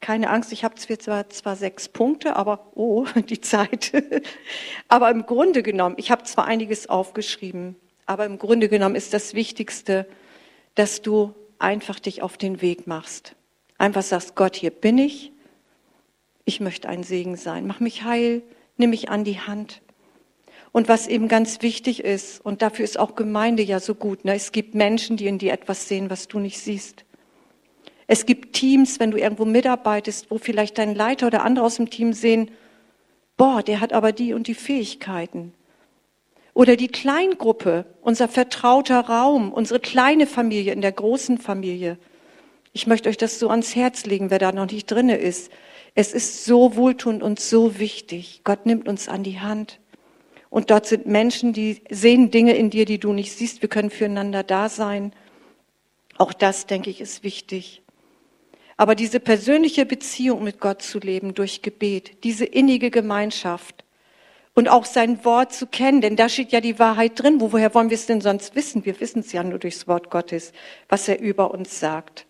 Keine 0.00 0.28
Angst, 0.28 0.50
ich 0.50 0.64
habe 0.64 0.74
zwar, 0.74 1.30
zwar 1.30 1.54
sechs 1.54 1.88
Punkte, 1.88 2.34
aber 2.34 2.72
oh, 2.74 3.06
die 3.28 3.40
Zeit. 3.40 3.92
aber 4.88 5.08
im 5.12 5.24
Grunde 5.24 5.62
genommen, 5.62 5.94
ich 5.98 6.10
habe 6.10 6.24
zwar 6.24 6.46
einiges 6.46 6.88
aufgeschrieben, 6.88 7.76
aber 8.06 8.26
im 8.26 8.40
Grunde 8.40 8.68
genommen 8.68 8.96
ist 8.96 9.14
das 9.14 9.34
Wichtigste, 9.34 10.08
dass 10.74 11.00
du 11.00 11.32
einfach 11.60 12.00
dich 12.00 12.22
auf 12.22 12.38
den 12.38 12.60
Weg 12.60 12.88
machst. 12.88 13.36
Einfach 13.78 14.02
sagst, 14.02 14.34
Gott, 14.34 14.56
hier 14.56 14.72
bin 14.72 14.98
ich. 14.98 15.30
Ich 16.44 16.58
möchte 16.58 16.88
ein 16.88 17.04
Segen 17.04 17.36
sein. 17.36 17.68
Mach 17.68 17.78
mich 17.78 18.02
heil, 18.02 18.42
nimm 18.78 18.90
mich 18.90 19.10
an 19.10 19.22
die 19.22 19.38
Hand. 19.38 19.80
Und 20.72 20.88
was 20.88 21.06
eben 21.06 21.28
ganz 21.28 21.62
wichtig 21.62 22.02
ist, 22.02 22.44
und 22.44 22.62
dafür 22.62 22.84
ist 22.84 22.98
auch 22.98 23.14
Gemeinde 23.14 23.62
ja 23.62 23.78
so 23.78 23.94
gut, 23.94 24.24
ne? 24.24 24.34
es 24.34 24.50
gibt 24.50 24.74
Menschen, 24.74 25.16
die 25.16 25.28
in 25.28 25.38
dir 25.38 25.52
etwas 25.52 25.86
sehen, 25.86 26.10
was 26.10 26.26
du 26.26 26.40
nicht 26.40 26.58
siehst. 26.58 27.04
Es 28.10 28.24
gibt 28.24 28.54
Teams, 28.54 28.98
wenn 28.98 29.10
du 29.10 29.18
irgendwo 29.18 29.44
mitarbeitest, 29.44 30.30
wo 30.30 30.38
vielleicht 30.38 30.78
dein 30.78 30.94
Leiter 30.94 31.26
oder 31.26 31.44
andere 31.44 31.66
aus 31.66 31.76
dem 31.76 31.90
Team 31.90 32.14
sehen, 32.14 32.50
boah, 33.36 33.62
der 33.62 33.80
hat 33.80 33.92
aber 33.92 34.12
die 34.12 34.32
und 34.32 34.48
die 34.48 34.54
Fähigkeiten. 34.54 35.52
Oder 36.54 36.76
die 36.76 36.88
Kleingruppe, 36.88 37.84
unser 38.00 38.26
vertrauter 38.26 39.00
Raum, 39.00 39.52
unsere 39.52 39.78
kleine 39.78 40.26
Familie 40.26 40.72
in 40.72 40.80
der 40.80 40.90
großen 40.90 41.36
Familie. 41.36 41.98
Ich 42.72 42.86
möchte 42.86 43.10
euch 43.10 43.18
das 43.18 43.38
so 43.38 43.50
ans 43.50 43.76
Herz 43.76 44.06
legen, 44.06 44.30
wer 44.30 44.38
da 44.38 44.52
noch 44.52 44.70
nicht 44.70 44.90
drinne 44.90 45.18
ist. 45.18 45.52
Es 45.94 46.14
ist 46.14 46.46
so 46.46 46.76
wohltuend 46.76 47.22
und 47.22 47.38
so 47.38 47.78
wichtig. 47.78 48.40
Gott 48.42 48.64
nimmt 48.64 48.88
uns 48.88 49.08
an 49.08 49.22
die 49.22 49.38
Hand. 49.38 49.80
Und 50.48 50.70
dort 50.70 50.86
sind 50.86 51.06
Menschen, 51.06 51.52
die 51.52 51.82
sehen 51.90 52.30
Dinge 52.30 52.56
in 52.56 52.70
dir, 52.70 52.86
die 52.86 52.98
du 52.98 53.12
nicht 53.12 53.32
siehst. 53.32 53.60
Wir 53.60 53.68
können 53.68 53.90
füreinander 53.90 54.42
da 54.42 54.70
sein. 54.70 55.12
Auch 56.16 56.32
das, 56.32 56.64
denke 56.66 56.88
ich, 56.88 57.02
ist 57.02 57.22
wichtig. 57.22 57.82
Aber 58.78 58.94
diese 58.94 59.18
persönliche 59.18 59.84
Beziehung 59.84 60.44
mit 60.44 60.60
Gott 60.60 60.82
zu 60.82 61.00
leben 61.00 61.34
durch 61.34 61.62
Gebet, 61.62 62.24
diese 62.24 62.44
innige 62.44 62.90
Gemeinschaft 62.90 63.84
und 64.54 64.68
auch 64.68 64.84
sein 64.84 65.24
Wort 65.24 65.52
zu 65.52 65.66
kennen, 65.66 66.00
denn 66.00 66.14
da 66.14 66.28
steht 66.28 66.52
ja 66.52 66.60
die 66.60 66.78
Wahrheit 66.78 67.20
drin. 67.20 67.40
woher 67.40 67.74
wollen 67.74 67.90
wir 67.90 67.96
es 67.96 68.06
denn 68.06 68.20
sonst 68.20 68.54
wissen? 68.54 68.86
Wir 68.86 68.98
wissen 69.00 69.18
es 69.20 69.32
ja 69.32 69.42
nur 69.42 69.58
durchs 69.58 69.88
Wort 69.88 70.10
Gottes, 70.10 70.52
was 70.88 71.08
er 71.08 71.18
über 71.18 71.50
uns 71.50 71.80
sagt. 71.80 72.24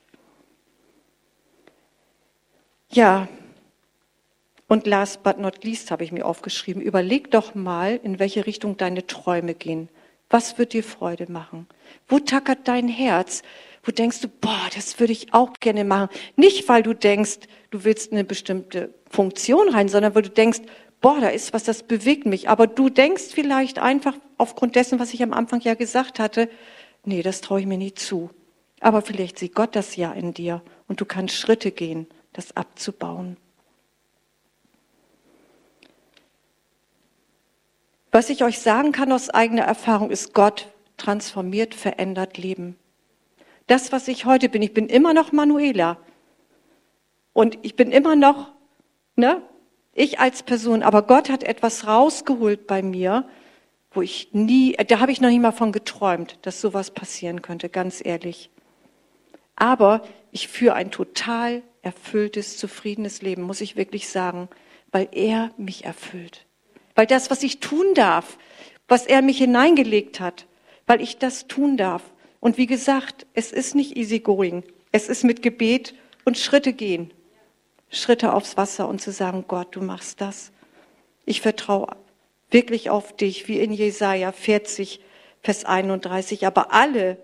Ja, 2.91 3.29
und 4.69 4.87
last 4.87 5.23
but 5.23 5.39
not 5.39 5.65
least 5.65 5.91
habe 5.91 6.05
ich 6.05 6.13
mir 6.13 6.25
aufgeschrieben, 6.25 6.81
überleg 6.81 7.31
doch 7.31 7.55
mal, 7.55 8.01
in 8.03 8.19
welche 8.19 8.47
Richtung 8.47 8.79
deine 8.79 9.07
Träume 9.07 9.55
gehen. 9.55 9.91
Was 10.31 10.57
wird 10.57 10.73
dir 10.73 10.85
Freude 10.85 11.31
machen? 11.31 11.67
Wo 12.07 12.19
tackert 12.19 12.69
dein 12.69 12.89
Herz? 12.89 13.43
Wo 13.89 13.93
denkst 13.93 14.21
du, 14.21 14.29
boah, 14.29 14.69
das 14.75 15.01
würde 15.01 15.15
ich 15.15 15.33
auch 15.33 15.55
gerne 15.61 15.83
machen? 15.83 16.11
Nicht, 16.37 16.69
weil 16.69 16.83
du 16.83 16.93
denkst, 16.93 17.39
du 17.71 17.85
willst 17.85 18.13
eine 18.13 18.23
bestimmte 18.23 18.93
Funktion 19.11 19.71
rein, 19.71 19.89
sondern 19.89 20.15
weil 20.15 20.21
du 20.21 20.29
denkst, 20.29 20.61
boah, 21.01 21.19
da 21.23 21.29
ist 21.29 21.55
was, 21.55 21.65
das 21.65 21.85
bewegt 21.85 22.27
mich. 22.27 22.51
Aber 22.51 22.67
du 22.67 22.91
denkst 22.91 23.29
vielleicht 23.33 23.79
einfach 23.79 24.13
aufgrund 24.37 24.77
dessen, 24.77 24.99
was 24.99 25.15
ich 25.15 25.23
am 25.23 25.33
Anfang 25.33 25.63
ja 25.63 25.73
gesagt 25.73 26.19
hatte, 26.19 26.51
nee, 27.07 27.23
das 27.23 27.41
traue 27.41 27.61
ich 27.61 27.67
mir 27.67 27.79
nicht 27.79 27.99
zu. 27.99 28.29
Aber 28.81 29.01
vielleicht 29.01 29.39
sieht 29.39 29.55
Gott 29.55 29.75
das 29.75 29.97
ja 29.97 30.13
in 30.13 30.35
dir 30.35 30.61
und 30.87 31.01
du 31.01 31.07
kannst 31.07 31.37
Schritte 31.37 31.71
gehen, 31.71 32.09
das 32.35 32.55
abzubauen. 32.55 33.39
Was 38.13 38.29
ich 38.29 38.45
euch 38.45 38.59
sagen 38.59 38.93
kann 38.93 39.11
aus 39.13 39.31
eigener 39.31 39.63
Erfahrung 39.63 40.11
ist, 40.11 40.35
Gott 40.35 40.69
transformiert, 40.99 41.75
verändert 41.75 42.37
Leben. 42.37 42.77
Das, 43.69 43.93
was 43.93 44.09
ich 44.09 44.25
heute 44.25 44.49
bin, 44.49 44.63
ich 44.63 44.75
bin 44.75 44.89
immer 44.89 45.15
noch 45.15 45.31
Manuela. 45.31 45.99
Und 47.33 47.59
ich 47.63 47.77
bin 47.77 47.93
immer 47.93 48.17
noch, 48.17 48.53
ne, 49.15 49.43
ich 49.95 50.19
als 50.19 50.43
Person. 50.43 50.83
Aber 50.83 51.03
Gott 51.03 51.31
hat 51.31 51.45
etwas 51.45 51.87
rausgeholt 51.87 52.67
bei 52.67 52.83
mir, 52.83 53.29
wo 53.93 54.03
ich 54.03 54.31
nie, 54.33 54.73
da 54.73 55.01
habe 55.01 55.13
ich 55.13 55.21
noch 55.21 55.29
nie 55.29 55.39
mal 55.39 55.53
von 55.53 55.73
geträumt, 55.73 56.39
dass 56.43 56.61
sowas 56.61 56.91
passieren 56.91 57.43
könnte, 57.43 57.69
ganz 57.69 58.05
ehrlich. 58.05 58.51
Aber 59.55 60.03
ich 60.31 60.49
führe 60.49 60.75
ein 60.75 60.91
total 60.91 61.63
erfülltes, 61.83 62.57
zufriedenes 62.57 63.23
Leben, 63.23 63.43
muss 63.43 63.61
ich 63.61 63.77
wirklich 63.77 64.09
sagen, 64.09 64.49
weil 64.93 65.09
er 65.13 65.51
mich 65.57 65.85
erfüllt. 65.85 66.47
Weil 66.95 67.07
das, 67.07 67.31
was 67.31 67.43
ich 67.43 67.61
tun 67.61 67.95
darf, 67.95 68.39
was 68.89 69.07
er 69.07 69.21
mich 69.21 69.39
hineingelegt 69.39 70.21
hat, 70.21 70.47
weil 70.87 71.01
ich 71.01 71.19
das 71.19 71.47
tun 71.47 71.77
darf. 71.77 72.03
Und 72.41 72.57
wie 72.57 72.67
gesagt, 72.67 73.27
es 73.35 73.53
ist 73.53 73.75
nicht 73.75 73.97
easy 73.97 74.21
going. 74.21 74.63
Es 74.93 75.09
ist 75.09 75.25
mit 75.25 75.43
Gebet 75.43 75.95
und 76.25 76.39
Schritte 76.39 76.73
gehen. 76.73 77.13
Schritte 77.91 78.33
aufs 78.33 78.57
Wasser 78.57 78.89
und 78.89 79.01
zu 79.01 79.13
sagen, 79.13 79.45
Gott, 79.49 79.69
du 79.75 79.81
machst 79.81 80.21
das. 80.21 80.53
Ich 81.25 81.41
vertraue 81.41 81.97
wirklich 82.51 82.91
auf 82.91 83.17
dich, 83.17 83.49
wie 83.49 83.61
in 83.61 83.73
Jesaja 83.73 84.33
40, 84.33 85.01
Vers 85.43 85.65
31. 85.65 86.47
Aber 86.47 86.73
alle, 86.73 87.19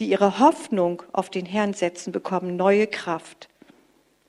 die 0.00 0.08
ihre 0.08 0.38
Hoffnung 0.38 1.02
auf 1.12 1.30
den 1.30 1.46
Herrn 1.46 1.74
setzen, 1.74 2.12
bekommen 2.12 2.56
neue 2.56 2.86
Kraft. 2.86 3.48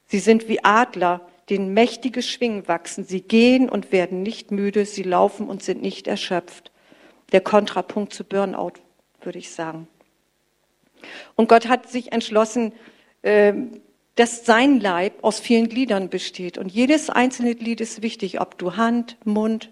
Sie 0.08 0.20
sind 0.20 0.48
wie 0.48 0.64
Adler, 0.64 1.22
denen 1.50 1.74
mächtige 1.74 2.22
Schwingen 2.22 2.68
wachsen. 2.68 3.04
Sie 3.04 3.22
gehen 3.22 3.70
und 3.70 3.92
werden 3.92 4.24
nicht 4.24 4.52
müde, 4.52 4.86
sie 4.86 5.04
laufen 5.04 5.48
und 5.50 5.64
sind 5.64 5.82
nicht 5.82 6.08
erschöpft. 6.08 6.72
Der 7.32 7.42
Kontrapunkt 7.42 8.14
zu 8.14 8.24
Burnout, 8.24 8.74
würde 9.22 9.40
ich 9.40 9.52
sagen. 9.52 9.88
Und 11.36 11.50
Gott 11.50 11.68
hat 11.68 11.90
sich 11.90 12.12
entschlossen, 12.12 12.74
ähm, 13.24 13.82
dass 14.16 14.46
sein 14.46 14.80
Leib 14.80 15.24
aus 15.24 15.40
vielen 15.40 15.68
Gliedern 15.68 16.10
besteht. 16.10 16.58
Und 16.58 16.72
jedes 16.72 17.10
einzelne 17.10 17.56
Glied 17.56 17.82
ist 17.82 18.02
wichtig, 18.02 18.40
ob 18.40 18.58
du 18.58 18.78
Hand, 18.78 19.18
Mund, 19.26 19.72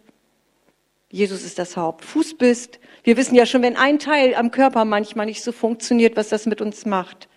Jesus 1.10 1.44
ist 1.44 1.60
das 1.60 1.78
Haupt, 1.78 2.04
Fuß 2.04 2.40
bist. 2.40 2.80
Wir 3.04 3.18
wissen 3.18 3.36
ja 3.36 3.46
schon, 3.46 3.62
wenn 3.62 3.78
ein 3.78 4.00
Teil 4.00 4.34
am 4.34 4.50
Körper 4.50 4.84
manchmal 4.84 5.28
nicht 5.28 5.44
so 5.44 5.52
funktioniert, 5.52 6.18
was 6.18 6.30
das 6.30 6.48
mit 6.48 6.60
uns 6.60 6.88
macht. 6.88 7.30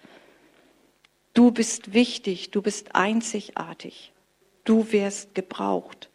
Du 1.35 1.51
bist 1.51 1.93
wichtig, 1.93 2.51
du 2.51 2.63
bist 2.63 2.95
einzigartig. 2.95 4.13
Du 4.65 4.91
wirst 4.93 5.35
gebraucht. 5.35 6.09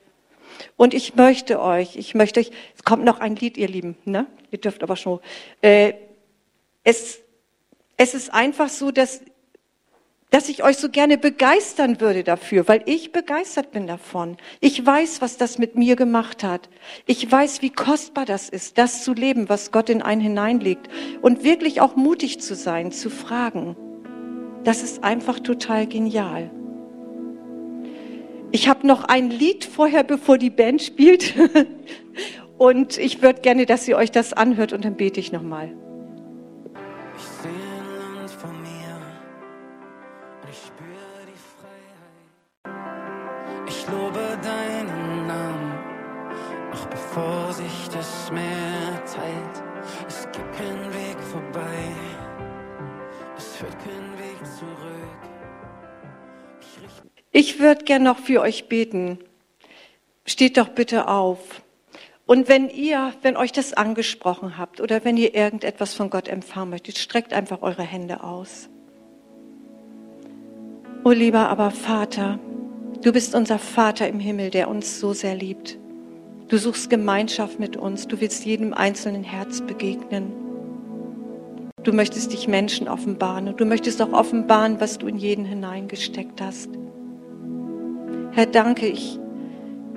Und 0.75 0.95
ich 0.95 1.15
möchte 1.15 1.61
euch, 1.61 1.95
ich 1.95 2.15
möchte 2.15 2.39
euch, 2.39 2.51
es 2.75 2.83
kommt 2.83 3.03
noch 3.03 3.19
ein 3.19 3.35
Lied, 3.35 3.57
ihr 3.57 3.67
Lieben, 3.67 3.95
ne? 4.05 4.25
Ihr 4.49 4.59
dürft 4.59 4.81
aber 4.81 4.95
schon. 4.95 5.19
Äh, 5.61 5.93
es, 6.83 7.21
es 8.01 8.15
ist 8.15 8.33
einfach 8.33 8.69
so, 8.69 8.89
dass, 8.89 9.21
dass 10.31 10.49
ich 10.49 10.63
euch 10.63 10.77
so 10.77 10.89
gerne 10.89 11.19
begeistern 11.19 12.01
würde 12.01 12.23
dafür, 12.23 12.67
weil 12.67 12.81
ich 12.87 13.11
begeistert 13.11 13.69
bin 13.69 13.85
davon. 13.85 14.37
Ich 14.59 14.83
weiß, 14.83 15.21
was 15.21 15.37
das 15.37 15.59
mit 15.59 15.75
mir 15.75 15.95
gemacht 15.95 16.43
hat. 16.43 16.67
Ich 17.05 17.31
weiß, 17.31 17.61
wie 17.61 17.69
kostbar 17.69 18.25
das 18.25 18.49
ist, 18.49 18.79
das 18.79 19.03
zu 19.03 19.13
leben, 19.13 19.49
was 19.49 19.71
Gott 19.71 19.91
in 19.91 20.01
einen 20.01 20.19
hineinlegt. 20.19 20.89
Und 21.21 21.43
wirklich 21.43 21.79
auch 21.79 21.95
mutig 21.95 22.41
zu 22.41 22.55
sein, 22.55 22.91
zu 22.91 23.11
fragen. 23.11 23.75
Das 24.63 24.81
ist 24.81 25.03
einfach 25.03 25.39
total 25.39 25.85
genial. 25.85 26.49
Ich 28.51 28.67
habe 28.67 28.87
noch 28.87 29.03
ein 29.03 29.29
Lied 29.29 29.63
vorher, 29.63 30.03
bevor 30.03 30.39
die 30.39 30.49
Band 30.49 30.81
spielt. 30.81 31.35
Und 32.57 32.97
ich 32.97 33.21
würde 33.21 33.41
gerne, 33.41 33.67
dass 33.67 33.87
ihr 33.87 33.95
euch 33.95 34.09
das 34.09 34.33
anhört 34.33 34.71
und 34.71 34.85
dann 34.85 34.95
bete 34.95 35.19
ich 35.19 35.31
nochmal. 35.31 35.75
Lobe 43.91 44.39
deinen 44.41 45.27
Namen, 45.27 45.73
noch 46.71 46.85
bevor 46.87 47.51
sich 47.51 47.89
das 47.93 48.31
Meer 48.31 49.05
teilt. 49.05 49.63
Es 50.07 50.23
gibt 50.31 50.51
keinen 50.53 50.93
Weg 50.93 51.19
vorbei, 51.19 51.91
es 53.37 53.55
führt 53.55 53.77
keinen 53.79 54.17
Weg 54.17 54.45
zurück. 54.57 55.31
Ich 57.31 57.59
würde 57.59 57.85
gern 57.85 58.03
noch 58.03 58.19
für 58.19 58.41
euch 58.41 58.67
beten. 58.67 59.19
Steht 60.25 60.57
doch 60.57 60.69
bitte 60.69 61.07
auf. 61.07 61.61
Und 62.25 62.47
wenn 62.47 62.69
ihr, 62.69 63.13
wenn 63.23 63.35
euch 63.35 63.51
das 63.51 63.73
angesprochen 63.73 64.57
habt 64.57 64.79
oder 64.79 65.03
wenn 65.03 65.17
ihr 65.17 65.33
irgendetwas 65.33 65.93
von 65.93 66.09
Gott 66.09 66.27
empfangen 66.27 66.69
möchtet, 66.69 66.97
streckt 66.97 67.33
einfach 67.33 67.61
eure 67.61 67.83
Hände 67.83 68.23
aus. 68.23 68.69
O 71.03 71.09
lieber 71.09 71.49
aber 71.49 71.71
Vater, 71.71 72.39
du 73.01 73.11
bist 73.11 73.35
unser 73.35 73.59
Vater 73.59 74.07
im 74.07 74.19
Himmel, 74.19 74.49
der 74.49 74.69
uns 74.69 74.99
so 74.99 75.13
sehr 75.13 75.35
liebt. 75.35 75.77
Du 76.47 76.57
suchst 76.57 76.89
Gemeinschaft 76.89 77.59
mit 77.59 77.77
uns, 77.77 78.07
du 78.07 78.19
willst 78.19 78.45
jedem 78.45 78.73
einzelnen 78.73 79.23
Herz 79.23 79.61
begegnen. 79.61 80.33
Du 81.83 81.93
möchtest 81.93 82.31
dich 82.31 82.47
Menschen 82.47 82.87
offenbaren 82.87 83.47
und 83.47 83.59
du 83.59 83.65
möchtest 83.65 84.01
auch 84.01 84.13
offenbaren, 84.13 84.79
was 84.79 84.97
du 84.97 85.07
in 85.07 85.17
jeden 85.17 85.45
hineingesteckt 85.45 86.41
hast. 86.41 86.69
Herr, 88.33 88.45
danke 88.45 88.87
ich. 88.87 89.17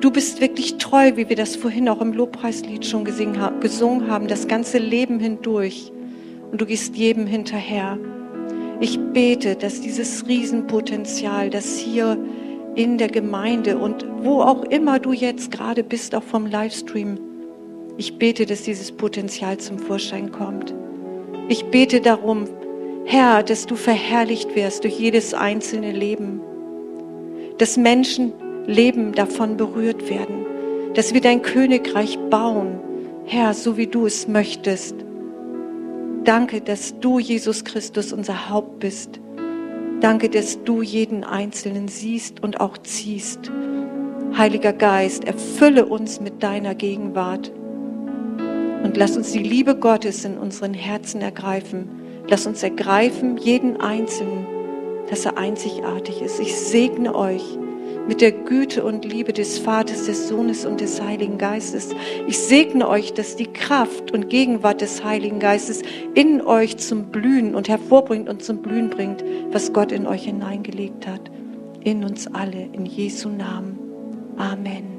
Du 0.01 0.11
bist 0.11 0.41
wirklich 0.41 0.77
treu, 0.79 1.13
wie 1.17 1.29
wir 1.29 1.37
das 1.37 1.57
vorhin 1.57 1.89
auch 1.89 2.01
im 2.01 2.13
Lobpreislied 2.13 2.87
schon 2.87 3.05
gesungen 3.05 4.11
haben, 4.11 4.29
das 4.29 4.49
ganze 4.49 4.79
Leben 4.79 5.21
hindurch. 5.21 5.93
Und 6.51 6.61
du 6.61 6.67
gehst 6.67 6.97
jedem 6.97 7.27
hinterher. 7.27 7.99
Ich 8.81 8.99
bete, 8.99 9.57
dass 9.57 9.81
dieses 9.81 10.27
Riesenpotenzial, 10.27 11.51
das 11.51 11.79
hier 11.79 12.19
in 12.75 12.99
der 12.99 13.09
Gemeinde 13.09 13.79
und 13.79 14.05
wo 14.23 14.41
auch 14.41 14.65
immer 14.65 14.99
du 14.99 15.13
jetzt 15.13 15.51
gerade 15.51 15.85
bist, 15.85 16.15
auch 16.15 16.23
vom 16.23 16.47
Livestream, 16.47 17.19
ich 17.97 18.19
bete, 18.19 18.47
dass 18.47 18.63
dieses 18.63 18.91
Potenzial 18.91 19.59
zum 19.59 19.79
Vorschein 19.79 20.33
kommt. 20.33 20.75
Ich 21.49 21.67
bete 21.67 22.01
darum, 22.01 22.45
Herr, 23.05 23.43
dass 23.43 23.67
du 23.67 23.77
verherrlicht 23.77 24.57
wirst 24.57 24.85
durch 24.85 24.99
jedes 24.99 25.35
einzelne 25.35 25.93
Leben 25.93 26.41
dass 27.59 27.77
Menschen 27.77 28.33
Leben 28.67 29.13
davon 29.13 29.57
berührt 29.57 30.09
werden, 30.09 30.47
dass 30.95 31.15
wir 31.15 31.21
dein 31.21 31.43
Königreich 31.43 32.19
bauen, 32.31 32.81
Herr, 33.27 33.55
so 33.55 33.77
wie 33.77 33.87
du 33.87 34.07
es 34.07 34.29
möchtest. 34.29 34.95
Danke, 36.25 36.61
dass 36.61 36.99
du, 37.01 37.19
Jesus 37.19 37.65
Christus, 37.65 38.13
unser 38.13 38.49
Haupt 38.49 38.81
bist. 38.81 39.21
Danke, 40.01 40.29
dass 40.29 40.63
du 40.65 40.83
jeden 40.83 41.25
Einzelnen 41.25 41.89
siehst 41.89 42.43
und 42.43 42.61
auch 42.61 42.79
ziehst. 42.79 43.51
Heiliger 44.37 44.73
Geist, 44.73 45.25
erfülle 45.25 45.87
uns 45.87 46.21
mit 46.21 46.43
deiner 46.43 46.75
Gegenwart 46.75 47.53
und 48.83 48.97
lass 48.97 49.17
uns 49.17 49.33
die 49.33 49.43
Liebe 49.43 49.77
Gottes 49.77 50.25
in 50.25 50.37
unseren 50.37 50.75
Herzen 50.75 51.23
ergreifen. 51.23 51.89
Lass 52.29 52.47
uns 52.47 52.63
ergreifen, 52.63 53.39
jeden 53.39 53.81
Einzelnen, 53.81 54.47
dass 55.09 55.25
er 55.25 55.39
einzigartig 55.39 56.21
ist. 56.21 56.41
Ich 56.41 56.55
segne 56.55 57.15
euch 57.15 57.59
mit 58.07 58.21
der 58.21 58.33
Güte 58.33 58.85
und 58.85 59.05
Liebe 59.05 59.33
des 59.33 59.59
Vaters, 59.59 60.07
des 60.07 60.29
Sohnes 60.29 60.67
und 60.67 60.81
des 60.81 61.01
Heiligen 61.01 61.39
Geistes. 61.39 61.91
Ich 62.27 62.39
segne 62.39 62.89
euch, 62.89 63.15
dass 63.15 63.37
die 63.37 63.47
Kraft 63.47 64.13
und 64.13 64.29
Gegenwart 64.29 64.81
des 64.81 65.05
Heiligen 65.05 65.39
Geistes 65.39 65.83
in 66.15 66.41
euch 66.43 66.77
zum 66.77 67.07
Blühen 67.07 67.55
und 67.55 67.69
hervorbringt 67.69 68.29
und 68.29 68.43
zum 68.43 68.63
Blühen 68.63 68.91
bringt, 68.91 69.25
was 69.51 69.73
Gott 69.73 69.93
in 69.93 70.07
euch 70.07 70.25
hineingelegt 70.25 71.07
hat. 71.07 71.31
In 71.83 72.05
uns 72.05 72.27
alle, 72.29 72.69
in 72.73 72.87
Jesu 72.87 73.29
Namen. 73.29 73.79
Amen. 74.37 74.94